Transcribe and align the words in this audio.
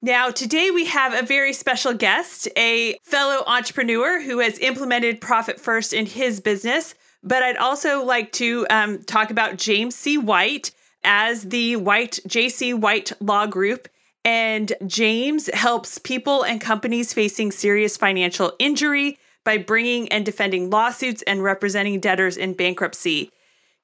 Now, 0.00 0.30
today 0.30 0.70
we 0.70 0.84
have 0.84 1.12
a 1.12 1.26
very 1.26 1.52
special 1.52 1.92
guest, 1.92 2.46
a 2.56 2.96
fellow 3.02 3.42
entrepreneur 3.48 4.22
who 4.22 4.38
has 4.38 4.56
implemented 4.60 5.20
Profit 5.20 5.58
First 5.58 5.92
in 5.92 6.06
his 6.06 6.38
business. 6.38 6.94
But 7.24 7.42
I'd 7.42 7.56
also 7.56 8.04
like 8.04 8.30
to 8.32 8.64
um, 8.70 9.02
talk 9.02 9.32
about 9.32 9.56
James 9.56 9.96
C. 9.96 10.16
White 10.16 10.70
as 11.02 11.48
the 11.48 11.74
White 11.76 12.20
JC 12.28 12.78
White 12.78 13.10
Law 13.20 13.46
Group. 13.46 13.88
And 14.24 14.72
James 14.86 15.50
helps 15.52 15.98
people 15.98 16.44
and 16.44 16.60
companies 16.60 17.12
facing 17.12 17.50
serious 17.50 17.96
financial 17.96 18.52
injury 18.60 19.18
by 19.42 19.58
bringing 19.58 20.08
and 20.12 20.24
defending 20.24 20.70
lawsuits 20.70 21.22
and 21.22 21.42
representing 21.42 21.98
debtors 21.98 22.36
in 22.36 22.54
bankruptcy. 22.54 23.32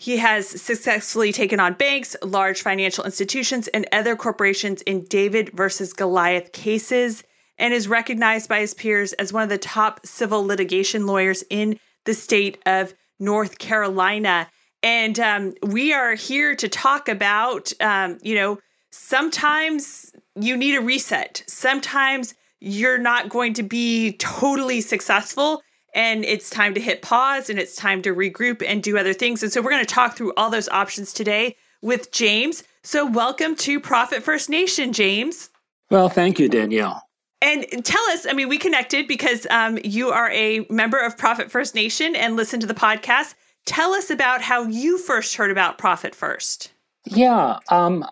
He 0.04 0.18
has 0.18 0.46
successfully 0.46 1.32
taken 1.32 1.58
on 1.60 1.72
banks, 1.72 2.14
large 2.22 2.60
financial 2.60 3.04
institutions, 3.04 3.68
and 3.68 3.86
other 3.90 4.16
corporations 4.16 4.82
in 4.82 5.04
David 5.04 5.48
versus 5.54 5.94
Goliath 5.94 6.52
cases 6.52 7.24
and 7.56 7.72
is 7.72 7.88
recognized 7.88 8.46
by 8.46 8.60
his 8.60 8.74
peers 8.74 9.14
as 9.14 9.32
one 9.32 9.44
of 9.44 9.48
the 9.48 9.56
top 9.56 10.04
civil 10.04 10.44
litigation 10.44 11.06
lawyers 11.06 11.42
in 11.48 11.80
the 12.04 12.12
state 12.12 12.58
of 12.66 12.92
North 13.18 13.58
Carolina. 13.58 14.46
And 14.82 15.18
um, 15.18 15.54
we 15.62 15.94
are 15.94 16.12
here 16.12 16.54
to 16.54 16.68
talk 16.68 17.08
about, 17.08 17.72
um, 17.80 18.18
you 18.20 18.34
know, 18.34 18.58
sometimes 18.90 20.12
you 20.38 20.54
need 20.54 20.74
a 20.74 20.82
reset. 20.82 21.44
Sometimes 21.46 22.34
you're 22.60 22.98
not 22.98 23.30
going 23.30 23.54
to 23.54 23.62
be 23.62 24.18
totally 24.18 24.82
successful 24.82 25.62
and 25.94 26.24
it's 26.24 26.50
time 26.50 26.74
to 26.74 26.80
hit 26.80 27.02
pause 27.02 27.48
and 27.48 27.58
it's 27.58 27.76
time 27.76 28.02
to 28.02 28.14
regroup 28.14 28.62
and 28.66 28.82
do 28.82 28.98
other 28.98 29.12
things. 29.12 29.42
And 29.42 29.52
so 29.52 29.62
we're 29.62 29.70
going 29.70 29.84
to 29.84 29.94
talk 29.94 30.16
through 30.16 30.34
all 30.36 30.50
those 30.50 30.68
options 30.68 31.12
today 31.12 31.56
with 31.82 32.10
James. 32.12 32.64
So 32.82 33.06
welcome 33.06 33.54
to 33.56 33.80
Profit 33.80 34.22
First 34.22 34.50
Nation, 34.50 34.92
James. 34.92 35.50
Well, 35.90 36.08
thank 36.08 36.38
you, 36.38 36.48
Danielle. 36.48 37.02
And 37.40 37.66
tell 37.84 38.02
us, 38.10 38.26
I 38.26 38.32
mean, 38.32 38.48
we 38.48 38.58
connected 38.58 39.06
because 39.06 39.46
um, 39.50 39.78
you 39.84 40.08
are 40.08 40.30
a 40.30 40.66
member 40.70 40.98
of 40.98 41.16
Profit 41.16 41.50
First 41.50 41.74
Nation 41.74 42.16
and 42.16 42.36
listen 42.36 42.58
to 42.60 42.66
the 42.66 42.74
podcast. 42.74 43.34
Tell 43.66 43.92
us 43.92 44.10
about 44.10 44.40
how 44.40 44.64
you 44.64 44.98
first 44.98 45.36
heard 45.36 45.50
about 45.50 45.78
Profit 45.78 46.14
First. 46.14 46.72
Yeah, 47.06 47.58
um, 47.70 48.04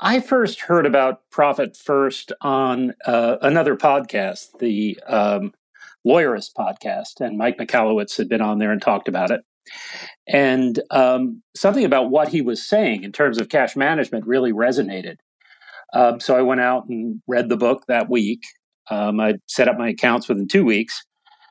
I 0.00 0.18
first 0.18 0.60
heard 0.60 0.84
about 0.84 1.30
Profit 1.30 1.76
First 1.76 2.32
on 2.40 2.92
uh, 3.06 3.36
another 3.40 3.76
podcast, 3.76 4.58
the 4.58 4.98
um, 5.06 5.54
Lawyerist 6.06 6.50
podcast, 6.58 7.20
and 7.20 7.38
Mike 7.38 7.58
Michalowicz 7.58 8.16
had 8.16 8.28
been 8.28 8.40
on 8.40 8.58
there 8.58 8.72
and 8.72 8.82
talked 8.82 9.08
about 9.08 9.30
it. 9.30 9.42
And 10.26 10.80
um, 10.90 11.42
something 11.54 11.84
about 11.84 12.10
what 12.10 12.28
he 12.28 12.40
was 12.40 12.66
saying 12.66 13.04
in 13.04 13.12
terms 13.12 13.38
of 13.38 13.48
cash 13.48 13.76
management 13.76 14.26
really 14.26 14.52
resonated. 14.52 15.16
Um, 15.94 16.20
so 16.20 16.36
I 16.36 16.42
went 16.42 16.60
out 16.60 16.88
and 16.88 17.20
read 17.26 17.48
the 17.48 17.56
book 17.56 17.84
that 17.86 18.08
week. 18.08 18.42
Um, 18.90 19.20
I 19.20 19.34
set 19.46 19.68
up 19.68 19.78
my 19.78 19.90
accounts 19.90 20.28
within 20.28 20.48
two 20.48 20.64
weeks. 20.64 21.04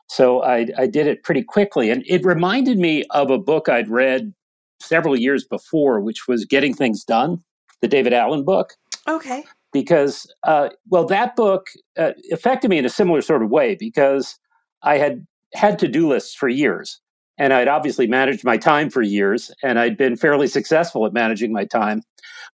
So 0.08 0.44
I, 0.44 0.68
I 0.78 0.88
did 0.88 1.08
it 1.08 1.24
pretty 1.24 1.44
quickly. 1.44 1.90
And 1.90 2.04
it 2.06 2.26
reminded 2.26 2.78
me 2.78 3.06
of 3.12 3.30
a 3.30 3.38
book 3.38 3.70
I'd 3.70 3.90
read 3.90 4.34
several 4.82 5.18
years 5.18 5.46
before, 5.46 6.02
which 6.02 6.28
was 6.28 6.44
Getting 6.44 6.74
Things 6.74 7.04
Done, 7.04 7.42
the 7.82 7.88
David 7.88 8.14
Allen 8.14 8.44
book. 8.44 8.74
Okay. 9.08 9.46
Because, 9.72 10.30
uh, 10.44 10.70
well, 10.90 11.06
that 11.06 11.38
book 11.38 11.68
uh, 11.98 12.12
affected 12.34 12.70
me 12.70 12.78
in 12.78 12.86
a 12.86 12.90
similar 12.90 13.22
sort 13.22 13.42
of 13.42 13.50
way 13.50 13.76
because 13.76 14.38
I 14.84 14.98
had 14.98 15.26
had 15.54 15.80
to 15.80 15.88
do 15.88 16.08
lists 16.08 16.34
for 16.34 16.48
years. 16.48 17.00
And 17.38 17.54
I'd 17.54 17.68
obviously 17.68 18.08
managed 18.08 18.44
my 18.44 18.58
time 18.58 18.90
for 18.90 19.02
years, 19.02 19.52
and 19.64 19.80
I'd 19.80 19.98
been 19.98 20.16
fairly 20.16 20.48
successful 20.48 21.06
at 21.06 21.14
managing 21.14 21.52
my 21.52 21.66
time. 21.66 22.04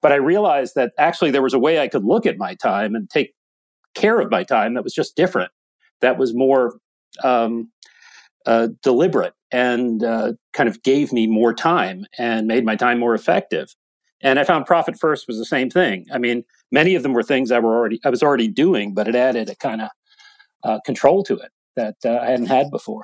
But 0.01 0.11
I 0.11 0.15
realized 0.15 0.75
that 0.75 0.93
actually 0.97 1.31
there 1.31 1.41
was 1.41 1.53
a 1.53 1.59
way 1.59 1.79
I 1.79 1.87
could 1.87 2.05
look 2.05 2.25
at 2.25 2.37
my 2.37 2.55
time 2.55 2.95
and 2.95 3.09
take 3.09 3.33
care 3.95 4.19
of 4.19 4.31
my 4.31 4.43
time 4.43 4.75
that 4.75 4.83
was 4.83 4.93
just 4.93 5.16
different, 5.16 5.51
that 6.01 6.17
was 6.17 6.33
more 6.33 6.77
um, 7.23 7.69
uh, 8.45 8.69
deliberate 8.81 9.33
and 9.51 10.03
uh, 10.03 10.33
kind 10.53 10.69
of 10.69 10.81
gave 10.83 11.11
me 11.11 11.27
more 11.27 11.53
time 11.53 12.05
and 12.17 12.47
made 12.47 12.63
my 12.63 12.75
time 12.75 12.99
more 12.99 13.16
effective. 13.16 13.75
And 14.21 14.39
I 14.39 14.43
found 14.43 14.66
Profit 14.66 14.97
First 14.97 15.27
was 15.27 15.37
the 15.37 15.45
same 15.45 15.69
thing. 15.69 16.05
I 16.13 16.17
mean, 16.17 16.43
many 16.71 16.95
of 16.95 17.03
them 17.03 17.13
were 17.13 17.23
things 17.23 17.51
I 17.51 17.59
were 17.59 17.75
already 17.75 17.99
I 18.05 18.09
was 18.09 18.23
already 18.23 18.47
doing, 18.47 18.93
but 18.93 19.07
it 19.07 19.16
added 19.16 19.49
a 19.49 19.55
kind 19.55 19.81
of 19.81 19.89
uh, 20.63 20.79
control 20.85 21.23
to 21.23 21.35
it 21.35 21.51
that 21.77 21.95
uh, 22.05 22.19
I 22.21 22.31
hadn't 22.31 22.47
had 22.47 22.69
before. 22.69 23.03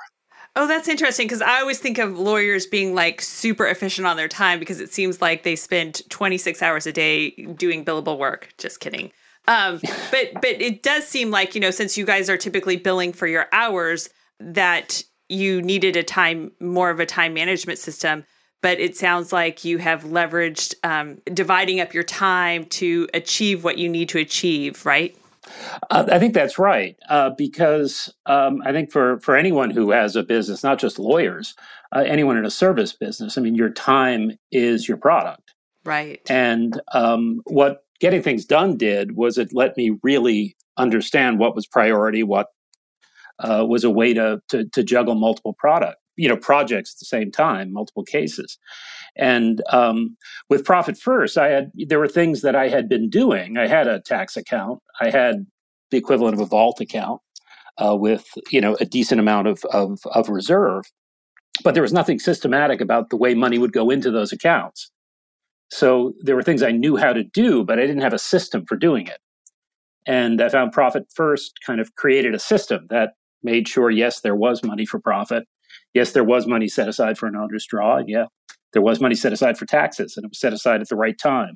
Oh, 0.56 0.68
that's 0.68 0.86
interesting 0.86 1.26
because 1.26 1.42
I 1.42 1.60
always 1.60 1.80
think 1.80 1.98
of 1.98 2.16
lawyers 2.16 2.66
being 2.66 2.94
like 2.94 3.20
super 3.20 3.66
efficient 3.66 4.06
on 4.06 4.16
their 4.16 4.28
time 4.28 4.60
because 4.60 4.80
it 4.80 4.92
seems 4.92 5.20
like 5.20 5.42
they 5.42 5.56
spend 5.56 6.08
26 6.10 6.62
hours 6.62 6.86
a 6.86 6.92
day 6.92 7.30
doing 7.30 7.84
billable 7.84 8.18
work. 8.18 8.54
Just 8.58 8.78
kidding. 8.78 9.10
Um, 9.48 9.80
but 10.12 10.34
but 10.34 10.62
it 10.62 10.82
does 10.82 11.08
seem 11.08 11.30
like 11.30 11.54
you 11.54 11.60
know 11.60 11.72
since 11.72 11.98
you 11.98 12.04
guys 12.04 12.30
are 12.30 12.36
typically 12.36 12.76
billing 12.76 13.12
for 13.12 13.26
your 13.26 13.46
hours 13.50 14.10
that 14.38 15.02
you 15.28 15.60
needed 15.62 15.96
a 15.96 16.02
time 16.02 16.52
more 16.60 16.90
of 16.90 17.00
a 17.00 17.06
time 17.06 17.34
management 17.34 17.78
system. 17.78 18.24
But 18.62 18.80
it 18.80 18.96
sounds 18.96 19.32
like 19.32 19.64
you 19.64 19.78
have 19.78 20.04
leveraged 20.04 20.74
um, 20.84 21.18
dividing 21.34 21.80
up 21.80 21.92
your 21.92 22.04
time 22.04 22.64
to 22.66 23.08
achieve 23.12 23.62
what 23.62 23.76
you 23.76 23.90
need 23.90 24.08
to 24.10 24.18
achieve, 24.18 24.86
right? 24.86 25.14
Uh, 25.90 26.06
I 26.10 26.18
think 26.18 26.34
that's 26.34 26.58
right 26.58 26.96
uh, 27.08 27.30
because 27.36 28.12
um, 28.26 28.62
I 28.64 28.72
think 28.72 28.90
for 28.90 29.18
for 29.20 29.36
anyone 29.36 29.70
who 29.70 29.90
has 29.90 30.16
a 30.16 30.22
business, 30.22 30.62
not 30.62 30.78
just 30.78 30.98
lawyers, 30.98 31.54
uh, 31.92 32.04
anyone 32.06 32.36
in 32.36 32.44
a 32.44 32.50
service 32.50 32.92
business, 32.92 33.36
I 33.36 33.40
mean, 33.40 33.54
your 33.54 33.70
time 33.70 34.38
is 34.50 34.88
your 34.88 34.96
product, 34.96 35.54
right? 35.84 36.20
And 36.28 36.80
um, 36.92 37.40
what 37.44 37.84
getting 38.00 38.22
things 38.22 38.44
done 38.44 38.76
did 38.76 39.16
was 39.16 39.38
it 39.38 39.50
let 39.52 39.76
me 39.76 39.98
really 40.02 40.56
understand 40.76 41.38
what 41.38 41.54
was 41.54 41.66
priority, 41.66 42.22
what 42.22 42.48
uh, 43.38 43.64
was 43.68 43.84
a 43.84 43.90
way 43.90 44.14
to, 44.14 44.40
to 44.48 44.64
to 44.70 44.82
juggle 44.82 45.14
multiple 45.14 45.54
product 45.58 45.98
you 46.16 46.28
know 46.28 46.36
projects 46.36 46.94
at 46.94 46.98
the 46.98 47.06
same 47.06 47.30
time, 47.30 47.72
multiple 47.72 48.04
cases. 48.04 48.58
And 49.16 49.62
um, 49.70 50.16
with 50.48 50.64
Profit 50.64 50.98
First, 50.98 51.38
I 51.38 51.48
had 51.48 51.70
there 51.74 51.98
were 51.98 52.08
things 52.08 52.42
that 52.42 52.56
I 52.56 52.68
had 52.68 52.88
been 52.88 53.08
doing. 53.08 53.56
I 53.56 53.66
had 53.66 53.86
a 53.86 54.00
tax 54.00 54.36
account. 54.36 54.80
I 55.00 55.10
had 55.10 55.46
the 55.90 55.96
equivalent 55.96 56.34
of 56.34 56.40
a 56.40 56.46
vault 56.46 56.80
account 56.80 57.20
uh, 57.78 57.96
with 57.96 58.26
you 58.50 58.60
know 58.60 58.76
a 58.80 58.84
decent 58.84 59.20
amount 59.20 59.46
of, 59.46 59.64
of 59.66 60.00
of 60.06 60.28
reserve, 60.28 60.84
but 61.62 61.74
there 61.74 61.82
was 61.82 61.92
nothing 61.92 62.18
systematic 62.18 62.80
about 62.80 63.10
the 63.10 63.16
way 63.16 63.34
money 63.34 63.58
would 63.58 63.72
go 63.72 63.90
into 63.90 64.10
those 64.10 64.32
accounts. 64.32 64.90
So 65.70 66.14
there 66.20 66.36
were 66.36 66.42
things 66.42 66.62
I 66.62 66.70
knew 66.70 66.96
how 66.96 67.12
to 67.12 67.24
do, 67.24 67.64
but 67.64 67.78
I 67.78 67.82
didn't 67.86 68.02
have 68.02 68.12
a 68.12 68.18
system 68.18 68.64
for 68.66 68.76
doing 68.76 69.06
it. 69.06 69.18
And 70.06 70.40
I 70.42 70.48
found 70.48 70.72
Profit 70.72 71.06
First 71.14 71.54
kind 71.66 71.80
of 71.80 71.94
created 71.94 72.34
a 72.34 72.38
system 72.38 72.86
that 72.90 73.14
made 73.42 73.68
sure, 73.68 73.90
yes, 73.90 74.20
there 74.20 74.36
was 74.36 74.62
money 74.62 74.86
for 74.86 74.98
profit. 74.98 75.44
Yes, 75.92 76.12
there 76.12 76.24
was 76.24 76.46
money 76.46 76.68
set 76.68 76.88
aside 76.88 77.18
for 77.18 77.26
an 77.26 77.36
owner's 77.36 77.66
draw. 77.66 78.02
Yeah, 78.06 78.26
there 78.74 78.82
was 78.82 79.00
money 79.00 79.14
set 79.14 79.32
aside 79.32 79.56
for 79.56 79.64
taxes 79.64 80.16
and 80.16 80.24
it 80.24 80.28
was 80.28 80.38
set 80.38 80.52
aside 80.52 80.82
at 80.82 80.88
the 80.90 80.96
right 80.96 81.18
time. 81.18 81.54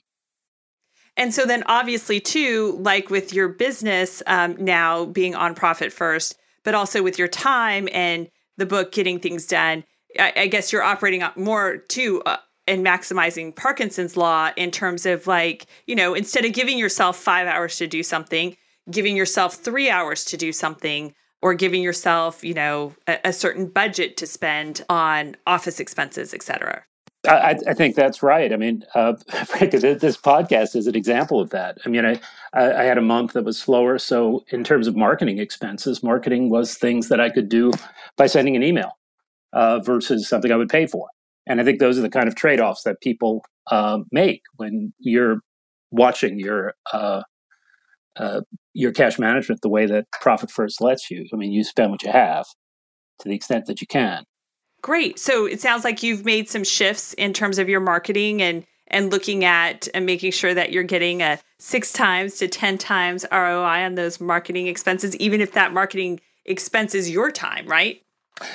And 1.18 1.34
so 1.34 1.44
then, 1.44 1.64
obviously, 1.66 2.20
too, 2.20 2.78
like 2.80 3.10
with 3.10 3.34
your 3.34 3.48
business 3.48 4.22
um, 4.26 4.56
now 4.58 5.04
being 5.04 5.34
on 5.34 5.54
profit 5.54 5.92
first, 5.92 6.38
but 6.64 6.74
also 6.74 7.02
with 7.02 7.18
your 7.18 7.28
time 7.28 7.88
and 7.92 8.28
the 8.56 8.66
book 8.66 8.92
getting 8.92 9.18
things 9.18 9.44
done, 9.44 9.84
I, 10.18 10.32
I 10.36 10.46
guess 10.46 10.72
you're 10.72 10.82
operating 10.82 11.24
more 11.36 11.78
too 11.88 12.22
uh, 12.24 12.36
and 12.68 12.86
maximizing 12.86 13.54
Parkinson's 13.54 14.16
law 14.16 14.50
in 14.56 14.70
terms 14.70 15.06
of 15.06 15.26
like, 15.26 15.66
you 15.86 15.96
know, 15.96 16.14
instead 16.14 16.44
of 16.44 16.52
giving 16.52 16.78
yourself 16.78 17.16
five 17.16 17.48
hours 17.48 17.78
to 17.78 17.86
do 17.86 18.02
something, 18.02 18.56
giving 18.90 19.16
yourself 19.16 19.54
three 19.54 19.90
hours 19.90 20.24
to 20.26 20.36
do 20.36 20.52
something 20.52 21.14
or 21.42 21.54
giving 21.54 21.82
yourself, 21.82 22.44
you 22.44 22.54
know, 22.54 22.94
a, 23.06 23.18
a 23.24 23.32
certain 23.32 23.66
budget 23.66 24.16
to 24.18 24.26
spend 24.26 24.84
on 24.88 25.36
office 25.46 25.80
expenses, 25.80 26.34
et 26.34 26.42
cetera. 26.42 26.84
I, 27.26 27.56
I, 27.66 27.74
think 27.74 27.96
that's 27.96 28.22
right. 28.22 28.52
I 28.52 28.56
mean, 28.56 28.84
uh, 28.94 29.12
this 29.60 30.16
podcast 30.16 30.76
is 30.76 30.86
an 30.86 30.94
example 30.94 31.40
of 31.40 31.50
that. 31.50 31.78
I 31.84 31.88
mean, 31.88 32.06
I, 32.06 32.20
I 32.54 32.84
had 32.84 32.96
a 32.96 33.02
month 33.02 33.32
that 33.32 33.44
was 33.44 33.58
slower. 33.58 33.98
So, 33.98 34.44
in 34.50 34.62
terms 34.62 34.86
of 34.86 34.94
marketing 34.94 35.38
expenses, 35.38 36.02
marketing 36.02 36.48
was 36.48 36.76
things 36.76 37.08
that 37.08 37.20
I 37.20 37.30
could 37.30 37.48
do 37.48 37.72
by 38.16 38.28
sending 38.28 38.54
an 38.54 38.62
email 38.62 38.92
uh, 39.52 39.80
versus 39.80 40.28
something 40.28 40.52
I 40.52 40.56
would 40.56 40.68
pay 40.68 40.86
for. 40.86 41.08
And 41.46 41.60
I 41.60 41.64
think 41.64 41.80
those 41.80 41.98
are 41.98 42.02
the 42.02 42.10
kind 42.10 42.28
of 42.28 42.36
trade 42.36 42.60
offs 42.60 42.82
that 42.84 43.00
people 43.00 43.44
uh, 43.70 43.98
make 44.12 44.42
when 44.56 44.92
you're 44.98 45.40
watching 45.90 46.38
your 46.38 46.74
uh, 46.92 47.22
uh, 48.16 48.42
your 48.74 48.92
cash 48.92 49.18
management 49.18 49.60
the 49.62 49.68
way 49.68 49.86
that 49.86 50.06
Profit 50.20 50.50
First 50.50 50.80
lets 50.80 51.10
you. 51.10 51.26
I 51.32 51.36
mean, 51.36 51.52
you 51.52 51.64
spend 51.64 51.90
what 51.90 52.02
you 52.02 52.12
have 52.12 52.46
to 53.20 53.28
the 53.28 53.34
extent 53.34 53.66
that 53.66 53.80
you 53.80 53.86
can. 53.86 54.24
Great. 54.88 55.18
So 55.18 55.44
it 55.44 55.60
sounds 55.60 55.84
like 55.84 56.02
you've 56.02 56.24
made 56.24 56.48
some 56.48 56.64
shifts 56.64 57.12
in 57.12 57.34
terms 57.34 57.58
of 57.58 57.68
your 57.68 57.78
marketing 57.78 58.40
and 58.40 58.64
and 58.86 59.10
looking 59.10 59.44
at 59.44 59.86
and 59.92 60.06
making 60.06 60.32
sure 60.32 60.54
that 60.54 60.72
you're 60.72 60.82
getting 60.82 61.20
a 61.20 61.38
six 61.58 61.92
times 61.92 62.36
to 62.38 62.48
10 62.48 62.78
times 62.78 63.26
ROI 63.30 63.84
on 63.84 63.96
those 63.96 64.18
marketing 64.18 64.66
expenses, 64.66 65.14
even 65.16 65.42
if 65.42 65.52
that 65.52 65.74
marketing 65.74 66.20
expense 66.46 66.94
is 66.94 67.10
your 67.10 67.30
time, 67.30 67.66
right? 67.66 68.00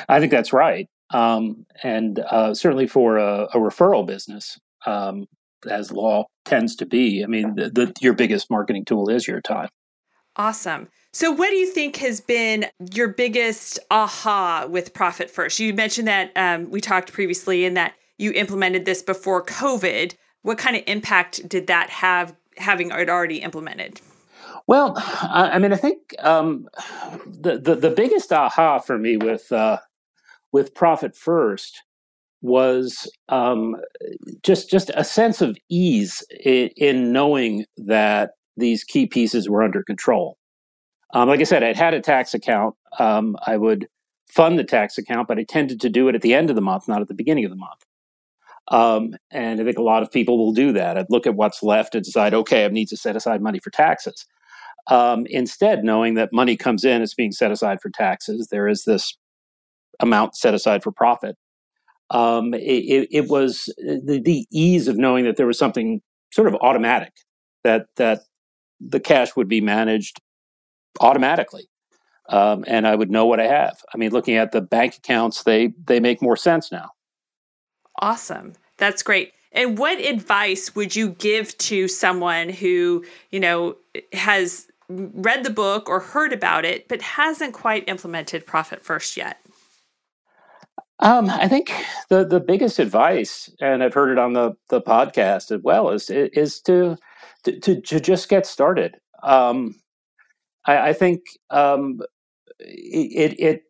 I 0.10 0.20
think 0.20 0.32
that's 0.32 0.52
right. 0.52 0.90
Um, 1.12 1.68
and 1.84 2.18
uh, 2.18 2.56
certainly 2.56 2.88
for 2.88 3.18
a, 3.18 3.44
a 3.54 3.58
referral 3.58 4.04
business, 4.04 4.60
um, 4.88 5.28
as 5.70 5.92
law 5.92 6.26
tends 6.46 6.76
to 6.78 6.88
be, 6.88 7.24
I 7.24 7.28
mean, 7.28 7.54
the, 7.54 7.70
the, 7.70 7.94
your 8.02 8.14
biggest 8.14 8.50
marketing 8.50 8.86
tool 8.86 9.08
is 9.08 9.28
your 9.28 9.40
time. 9.40 9.70
Awesome. 10.36 10.88
So, 11.16 11.32
what 11.32 11.52
do 11.52 11.56
you 11.56 11.68
think 11.68 11.98
has 11.98 12.20
been 12.20 12.66
your 12.92 13.08
biggest 13.08 13.78
aha 13.92 14.66
with 14.68 14.96
Profit 14.96 15.30
First? 15.30 15.60
You 15.60 15.72
mentioned 15.72 16.08
that 16.08 16.32
um, 16.36 16.72
we 16.72 16.82
talked 16.82 17.14
previously 17.14 17.66
and 17.66 17.78
that 17.78 17.94
you 18.18 18.32
implemented 18.32 18.86
this 18.86 19.04
before 19.04 19.46
COVID. 19.46 20.16
What 20.42 20.58
kind 20.58 20.76
of 20.76 20.82
impact 20.88 21.48
did 21.48 21.68
that 21.68 21.92
have, 21.92 22.36
having 22.58 22.90
it 22.90 23.10
already 23.10 23.38
implemented? 23.38 24.02
Well, 24.66 24.94
I 24.98 25.60
mean, 25.60 25.72
I 25.72 25.76
think 25.76 26.16
um, 26.18 26.68
the, 27.28 27.60
the, 27.60 27.76
the 27.76 27.92
biggest 27.92 28.34
aha 28.34 28.80
for 28.80 28.98
me 28.98 29.18
with 29.18 29.52
uh, 29.52 29.78
with 30.52 30.74
Profit 30.74 31.16
First 31.16 31.84
was 32.42 33.08
um, 33.30 33.76
just 34.42 34.68
just 34.68 34.90
a 34.96 35.04
sense 35.04 35.42
of 35.42 35.60
ease 35.70 36.26
in, 36.44 36.70
in 36.76 37.14
knowing 37.14 37.66
that 37.78 38.32
these 38.58 38.84
key 38.84 39.06
pieces 39.06 39.48
were 39.48 39.62
under 39.62 39.84
control. 39.84 40.40
Um, 41.14 41.30
like 41.30 41.40
I 41.40 41.44
said, 41.44 41.64
I'd 41.64 41.78
had 41.78 41.94
a 41.94 42.02
tax 42.02 42.34
account. 42.34 42.76
Um, 43.00 43.38
I 43.46 43.58
would 43.58 43.88
fund 44.28 44.58
the 44.58 44.64
tax 44.64 44.98
account, 44.98 45.28
but 45.28 45.38
I 45.38 45.44
tended 45.44 45.80
to 45.82 45.90
do 45.90 46.08
it 46.08 46.16
at 46.16 46.22
the 46.22 46.34
end 46.34 46.50
of 46.50 46.56
the 46.56 46.62
month, 46.62 46.88
not 46.88 47.02
at 47.02 47.08
the 47.08 47.14
beginning 47.14 47.46
of 47.46 47.52
the 47.52 47.58
month. 47.58 47.86
Um, 48.70 49.16
and 49.32 49.62
I 49.62 49.64
think 49.64 49.78
a 49.78 49.84
lot 49.84 50.02
of 50.02 50.12
people 50.12 50.38
will 50.38 50.54
do 50.54 50.72
that. 50.74 50.98
I'd 50.98 51.10
look 51.10 51.28
at 51.28 51.36
what's 51.36 51.62
left 51.62 51.96
and 51.96 52.04
decide, 52.04 52.34
okay, 52.34 52.66
I 52.66 52.68
need 52.70 52.88
to 52.88 52.98
set 52.98 53.16
aside 53.16 53.42
money 53.42 53.60
for 53.60 53.70
taxes. 53.70 54.26
Um, 54.88 55.26
instead, 55.30 55.84
knowing 55.84 56.16
that 56.16 56.34
money 56.34 56.58
comes 56.58 56.84
in, 56.84 57.02
it's 57.02 57.14
being 57.14 57.32
set 57.32 57.52
aside 57.52 57.80
for 57.82 57.90
taxes. 57.90 58.48
There 58.50 58.68
is 58.68 58.84
this 58.86 59.16
amount 60.00 60.36
set 60.36 60.54
aside 60.54 60.84
for 60.84 60.92
profit. 60.92 61.38
Um, 62.10 62.54
it, 62.54 63.08
it, 63.12 63.28
was 63.30 63.74
the, 63.78 64.22
the 64.24 64.46
ease 64.52 64.88
of 64.88 64.98
knowing 64.98 65.26
that 65.26 65.38
there 65.38 65.48
was 65.48 65.58
something 65.58 66.02
sort 66.32 66.48
of 66.48 66.56
automatic 66.56 67.14
that 67.64 67.88
that 67.96 68.22
the 68.80 69.00
cash 69.00 69.36
would 69.36 69.48
be 69.48 69.62
managed 69.62 70.20
automatically. 71.00 71.70
Um, 72.30 72.64
and 72.68 72.88
I 72.88 72.96
would 72.96 73.12
know 73.12 73.26
what 73.26 73.40
I 73.40 73.48
have. 73.48 73.78
I 73.94 73.98
mean, 73.98 74.12
looking 74.12 74.36
at 74.36 74.52
the 74.52 74.62
bank 74.62 74.96
accounts, 74.96 75.44
they 75.44 75.74
they 75.86 76.00
make 76.00 76.22
more 76.22 76.38
sense 76.38 76.72
now. 76.72 76.92
Awesome, 78.00 78.54
that's 78.78 79.04
great. 79.04 79.34
And 79.52 79.78
what 79.78 80.00
advice 80.00 80.74
would 80.76 80.96
you 80.96 81.10
give 81.10 81.56
to 81.60 81.88
someone 81.88 82.50
who 82.50 83.04
you 83.32 83.40
know 83.40 83.76
has 84.14 84.68
read 84.90 85.44
the 85.44 85.50
book 85.50 85.90
or 85.90 86.00
heard 86.00 86.34
about 86.34 86.66
it 86.66 86.88
but 86.88 87.02
hasn't 87.02 87.54
quite 87.54 87.88
implemented 87.90 88.46
Profit 88.46 88.84
First 88.84 89.18
yet? 89.18 89.38
Um, 91.00 91.30
I 91.30 91.50
think 91.50 91.74
the 92.10 92.26
the 92.26 92.40
biggest 92.40 92.80
advice, 92.80 93.50
and 93.60 93.84
I've 93.84 93.94
heard 93.94 94.10
it 94.12 94.18
on 94.18 94.32
the 94.32 94.54
the 94.70 94.82
podcast 94.82 95.52
as 95.52 95.62
well, 95.62 95.90
is 95.90 96.10
is 96.10 96.62
to 96.62 96.96
to, 97.44 97.60
to, 97.60 97.82
to 97.82 98.00
just 98.00 98.30
get 98.30 98.46
started. 98.46 98.96
Um, 99.22 99.76
I, 100.66 100.90
I, 100.90 100.94
think 100.94 101.22
um, 101.50 102.02
it, 102.60 103.40
it 103.40 103.64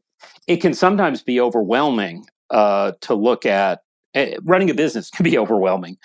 it 0.48 0.58
can 0.58 0.74
sometimes 0.74 1.24
be 1.24 1.40
overwhelming 1.40 2.26
uh, 2.50 2.94
to 3.02 3.16
look 3.16 3.46
at. 3.46 3.82
Uh, 4.16 4.28
running 4.44 4.70
a 4.70 4.76
business 4.76 5.10
can 5.10 5.24
be 5.24 5.38
overwhelming, 5.40 5.98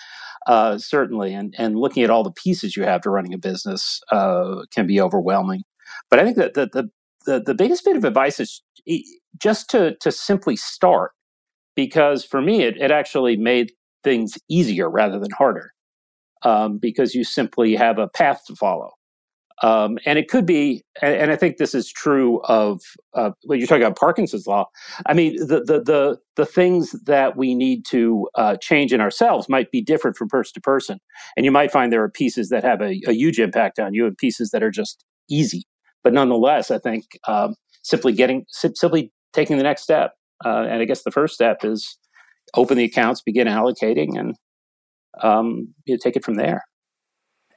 uh, 0.47 0.77
certainly, 0.77 1.33
and 1.33 1.53
and 1.57 1.77
looking 1.77 2.03
at 2.03 2.09
all 2.09 2.23
the 2.23 2.31
pieces 2.31 2.75
you 2.75 2.83
have 2.83 3.01
to 3.01 3.09
running 3.09 3.33
a 3.33 3.37
business 3.37 4.01
uh, 4.11 4.63
can 4.73 4.87
be 4.87 4.99
overwhelming. 4.99 5.63
But 6.09 6.19
I 6.19 6.23
think 6.23 6.37
that 6.37 6.53
the, 6.55 6.69
the 6.73 6.89
the 7.25 7.41
the 7.41 7.53
biggest 7.53 7.85
bit 7.85 7.95
of 7.97 8.03
advice 8.03 8.39
is 8.39 8.61
just 9.37 9.69
to 9.71 9.95
to 9.97 10.11
simply 10.11 10.55
start, 10.55 11.11
because 11.75 12.25
for 12.25 12.41
me 12.41 12.63
it, 12.63 12.77
it 12.77 12.91
actually 12.91 13.37
made 13.37 13.71
things 14.03 14.37
easier 14.49 14.89
rather 14.89 15.19
than 15.19 15.31
harder 15.31 15.71
um, 16.43 16.77
because 16.77 17.13
you 17.15 17.23
simply 17.23 17.75
have 17.75 17.99
a 17.99 18.07
path 18.07 18.43
to 18.47 18.55
follow. 18.55 18.91
Um, 19.61 19.97
and 20.05 20.17
it 20.17 20.29
could 20.29 20.45
be, 20.45 20.83
and, 21.01 21.13
and, 21.15 21.31
I 21.31 21.35
think 21.35 21.57
this 21.57 21.75
is 21.75 21.91
true 21.91 22.39
of 22.45 22.81
uh, 23.13 23.31
when 23.43 23.59
you're 23.59 23.67
talking 23.67 23.83
about 23.83 23.97
Parkinson's 23.97 24.47
law. 24.47 24.65
I 25.05 25.13
mean, 25.13 25.35
the 25.35 25.61
the 25.61 25.81
the, 25.81 26.17
the 26.37 26.45
things 26.45 26.91
that 27.05 27.35
we 27.35 27.53
need 27.53 27.85
to 27.87 28.29
uh, 28.35 28.55
change 28.61 28.93
in 28.93 29.01
ourselves 29.01 29.49
might 29.49 29.69
be 29.69 29.81
different 29.81 30.15
from 30.15 30.29
person 30.29 30.53
to 30.53 30.61
person, 30.61 30.99
and 31.35 31.45
you 31.45 31.51
might 31.51 31.71
find 31.71 31.91
there 31.91 32.03
are 32.03 32.09
pieces 32.09 32.49
that 32.49 32.63
have 32.63 32.81
a, 32.81 33.01
a 33.05 33.11
huge 33.11 33.37
impact 33.37 33.79
on 33.79 33.93
you, 33.93 34.05
and 34.05 34.17
pieces 34.17 34.51
that 34.51 34.63
are 34.63 34.71
just 34.71 35.03
easy. 35.29 35.63
But 36.03 36.13
nonetheless, 36.13 36.71
I 36.71 36.79
think 36.79 37.03
um, 37.27 37.55
simply 37.83 38.13
getting 38.13 38.45
simply 38.49 39.11
taking 39.33 39.57
the 39.57 39.63
next 39.63 39.81
step, 39.81 40.13
uh, 40.45 40.67
and 40.69 40.81
I 40.81 40.85
guess 40.85 41.03
the 41.03 41.11
first 41.11 41.33
step 41.33 41.65
is 41.65 41.97
open 42.55 42.77
the 42.77 42.85
accounts, 42.85 43.21
begin 43.21 43.47
allocating, 43.47 44.17
and 44.17 44.35
um, 45.21 45.73
you 45.85 45.97
take 45.97 46.15
it 46.15 46.23
from 46.23 46.35
there. 46.35 46.63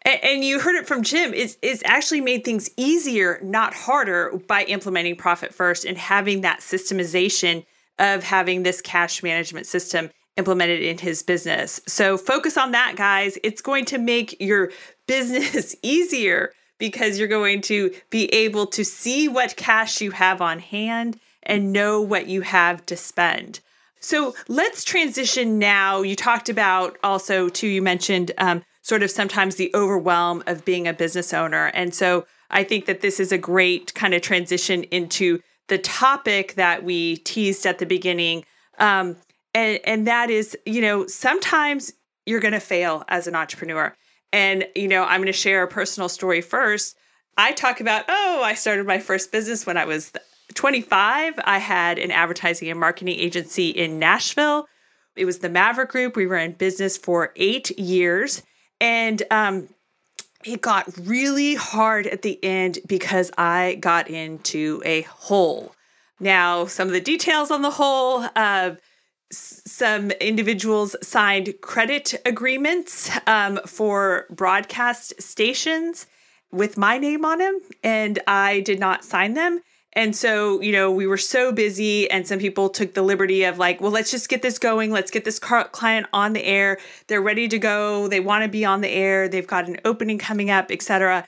And, 0.04 0.44
you 0.44 0.58
heard 0.58 0.74
it 0.74 0.86
from 0.86 1.02
Jim. 1.02 1.32
It's, 1.32 1.56
it's 1.62 1.82
actually 1.84 2.20
made 2.20 2.44
things 2.44 2.68
easier, 2.76 3.38
not 3.42 3.72
harder, 3.72 4.32
by 4.48 4.64
implementing 4.64 5.16
Profit 5.16 5.54
First 5.54 5.84
and 5.84 5.96
having 5.96 6.40
that 6.40 6.60
systemization 6.60 7.64
of 7.98 8.24
having 8.24 8.62
this 8.62 8.80
cash 8.80 9.22
management 9.22 9.66
system 9.66 10.10
implemented 10.36 10.82
in 10.82 10.98
his 10.98 11.22
business. 11.22 11.80
So 11.86 12.16
focus 12.16 12.56
on 12.56 12.72
that, 12.72 12.96
guys. 12.96 13.38
It's 13.44 13.60
going 13.60 13.84
to 13.86 13.98
make 13.98 14.40
your 14.40 14.72
business 15.06 15.76
easier 15.82 16.52
because 16.78 17.18
you're 17.18 17.28
going 17.28 17.60
to 17.60 17.94
be 18.10 18.26
able 18.34 18.66
to 18.66 18.84
see 18.84 19.28
what 19.28 19.56
cash 19.56 20.00
you 20.00 20.10
have 20.10 20.40
on 20.40 20.58
hand 20.58 21.18
and 21.44 21.72
know 21.72 22.00
what 22.00 22.26
you 22.26 22.40
have 22.40 22.84
to 22.86 22.96
spend. 22.96 23.60
So 24.00 24.34
let's 24.48 24.82
transition 24.82 25.60
now. 25.60 26.02
You 26.02 26.16
talked 26.16 26.48
about 26.48 26.98
also, 27.04 27.48
too, 27.48 27.68
you 27.68 27.82
mentioned 27.82 28.32
um, 28.36 28.64
sort 28.82 29.02
of 29.02 29.10
sometimes 29.10 29.56
the 29.56 29.70
overwhelm 29.74 30.42
of 30.46 30.64
being 30.64 30.86
a 30.86 30.92
business 30.92 31.32
owner. 31.32 31.66
And 31.74 31.94
so 31.94 32.26
I 32.50 32.64
think 32.64 32.86
that 32.86 33.00
this 33.00 33.18
is 33.18 33.32
a 33.32 33.38
great 33.38 33.94
kind 33.94 34.14
of 34.14 34.22
transition 34.22 34.84
into 34.84 35.40
the 35.68 35.78
topic 35.78 36.54
that 36.54 36.84
we 36.84 37.16
teased 37.18 37.64
at 37.64 37.78
the 37.78 37.86
beginning. 37.86 38.44
Um, 38.78 39.16
and, 39.54 39.80
and 39.84 40.06
that 40.06 40.30
is, 40.30 40.56
you 40.66 40.80
know, 40.80 41.06
sometimes 41.06 41.92
you're 42.26 42.40
going 42.40 42.52
to 42.52 42.60
fail 42.60 43.04
as 43.08 43.26
an 43.26 43.34
entrepreneur. 43.34 43.94
And, 44.32 44.66
you 44.74 44.88
know, 44.88 45.04
I'm 45.04 45.20
going 45.20 45.26
to 45.26 45.32
share 45.32 45.62
a 45.62 45.68
personal 45.68 46.08
story 46.08 46.40
first. 46.40 46.96
I 47.36 47.52
talk 47.52 47.80
about, 47.80 48.04
oh, 48.08 48.42
I 48.44 48.54
started 48.54 48.86
my 48.86 48.98
first 48.98 49.32
business 49.32 49.66
when 49.66 49.76
I 49.76 49.84
was 49.84 50.12
25, 50.54 51.34
I 51.44 51.58
had 51.58 51.98
an 51.98 52.10
advertising 52.10 52.68
and 52.68 52.78
marketing 52.78 53.18
agency 53.18 53.70
in 53.70 53.98
Nashville. 53.98 54.66
It 55.16 55.24
was 55.24 55.38
the 55.38 55.48
Maverick 55.48 55.90
Group. 55.90 56.16
We 56.16 56.26
were 56.26 56.36
in 56.36 56.52
business 56.52 56.96
for 56.96 57.32
eight 57.36 57.70
years. 57.78 58.42
And 58.82 59.22
um, 59.30 59.68
it 60.44 60.60
got 60.60 60.92
really 60.98 61.54
hard 61.54 62.08
at 62.08 62.22
the 62.22 62.42
end 62.42 62.80
because 62.86 63.30
I 63.38 63.76
got 63.80 64.10
into 64.10 64.82
a 64.84 65.02
hole. 65.02 65.72
Now, 66.18 66.66
some 66.66 66.88
of 66.88 66.92
the 66.92 67.00
details 67.00 67.52
on 67.52 67.62
the 67.62 67.70
hole, 67.70 68.26
uh, 68.34 68.72
some 69.30 70.10
individuals 70.10 70.96
signed 71.00 71.54
credit 71.62 72.20
agreements 72.26 73.08
um, 73.28 73.60
for 73.66 74.26
broadcast 74.30 75.14
stations 75.22 76.06
with 76.50 76.76
my 76.76 76.98
name 76.98 77.24
on 77.24 77.38
them, 77.38 77.60
and 77.84 78.18
I 78.26 78.60
did 78.60 78.80
not 78.80 79.04
sign 79.04 79.34
them. 79.34 79.60
And 79.94 80.16
so, 80.16 80.60
you 80.62 80.72
know, 80.72 80.90
we 80.90 81.06
were 81.06 81.18
so 81.18 81.52
busy, 81.52 82.10
and 82.10 82.26
some 82.26 82.38
people 82.38 82.70
took 82.70 82.94
the 82.94 83.02
liberty 83.02 83.44
of 83.44 83.58
like, 83.58 83.80
well, 83.80 83.90
let's 83.90 84.10
just 84.10 84.30
get 84.30 84.40
this 84.40 84.58
going. 84.58 84.90
Let's 84.90 85.10
get 85.10 85.26
this 85.26 85.38
client 85.38 86.06
on 86.14 86.32
the 86.32 86.42
air. 86.42 86.78
They're 87.08 87.20
ready 87.20 87.46
to 87.48 87.58
go. 87.58 88.08
They 88.08 88.20
want 88.20 88.42
to 88.42 88.48
be 88.48 88.64
on 88.64 88.80
the 88.80 88.88
air. 88.88 89.28
They've 89.28 89.46
got 89.46 89.68
an 89.68 89.78
opening 89.84 90.18
coming 90.18 90.50
up, 90.50 90.70
etc. 90.70 91.26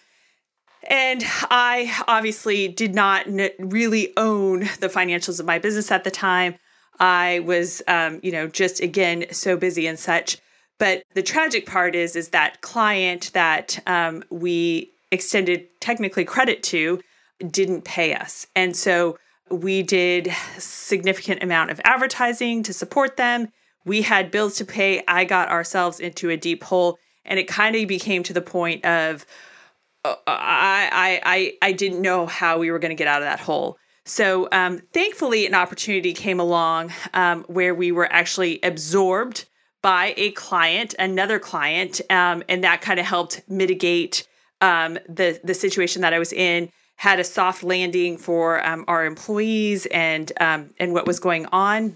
And 0.89 1.23
I 1.51 1.95
obviously 2.09 2.69
did 2.69 2.95
not 2.95 3.27
really 3.59 4.13
own 4.17 4.61
the 4.81 4.89
financials 4.89 5.41
of 5.41 5.47
my 5.47 5.59
business 5.59 5.91
at 5.91 6.05
the 6.05 6.11
time. 6.11 6.55
I 6.99 7.41
was, 7.41 7.83
um, 7.87 8.21
you 8.23 8.33
know, 8.33 8.47
just 8.47 8.81
again 8.81 9.27
so 9.31 9.57
busy 9.57 9.87
and 9.87 9.99
such. 9.99 10.39
But 10.79 11.05
the 11.15 11.23
tragic 11.23 11.67
part 11.67 11.95
is, 11.95 12.17
is 12.17 12.31
that 12.31 12.61
client 12.61 13.31
that 13.35 13.79
um, 13.87 14.25
we 14.31 14.91
extended 15.11 15.67
technically 15.81 16.25
credit 16.25 16.63
to 16.65 17.01
didn't 17.51 17.83
pay 17.85 18.15
us. 18.15 18.47
And 18.55 18.77
so 18.77 19.19
we 19.51 19.83
did 19.83 20.33
significant 20.59 21.43
amount 21.43 21.71
of 21.71 21.81
advertising 21.85 22.63
to 22.65 22.73
support 22.73 23.17
them. 23.17 23.49
We 23.85 24.03
had 24.03 24.31
bills 24.31 24.57
to 24.57 24.65
pay. 24.65 25.03
I 25.07 25.25
got 25.25 25.51
ourselves 25.51 26.01
into 26.01 26.31
a 26.31 26.37
deep 26.37 26.65
hole 26.65 26.99
and 27.25 27.39
it 27.39 27.49
kind 27.49 27.77
of 27.77 27.89
became 27.89 28.23
to 28.25 28.33
the 28.33 28.43
point 28.43 28.85
of 28.85 29.27
uh, 30.05 30.15
I, 30.27 31.21
I 31.25 31.53
I 31.63 31.73
didn't 31.73 32.03
know 32.03 32.27
how 32.27 32.59
we 32.59 32.71
were 32.71 32.79
going 32.79 32.91
to 32.91 32.97
get 32.97 33.09
out 33.09 33.23
of 33.23 33.27
that 33.27 33.41
hole. 33.41 33.79
So 34.05 34.49
um, 34.53 34.83
thankfully, 34.93 35.47
an 35.47 35.55
opportunity 35.55 36.13
came 36.13 36.39
along 36.39 36.93
um, 37.15 37.45
where 37.45 37.75
we 37.75 37.91
were 37.91 38.13
actually 38.13 38.61
absorbed 38.63 39.47
by 39.81 40.13
a 40.17 40.33
client, 40.33 40.95
another 40.99 41.39
client, 41.39 42.03
um, 42.11 42.43
and 42.49 42.63
that 42.65 42.83
kind 42.83 43.01
of 43.01 43.07
helped 43.07 43.43
mitigate 43.49 44.29
um, 44.61 44.99
the 45.09 45.41
the 45.43 45.55
situation 45.55 46.03
that 46.03 46.13
I 46.13 46.19
was 46.19 46.33
in 46.33 46.71
had 46.97 47.21
a 47.21 47.25
soft 47.25 47.63
landing 47.63 48.17
for 48.17 48.65
um, 48.65 48.85
our 48.89 49.05
employees 49.05 49.87
and 49.87 50.33
um, 50.41 50.71
and 50.79 50.93
what 50.93 51.07
was 51.07 51.21
going 51.21 51.47
on 51.47 51.95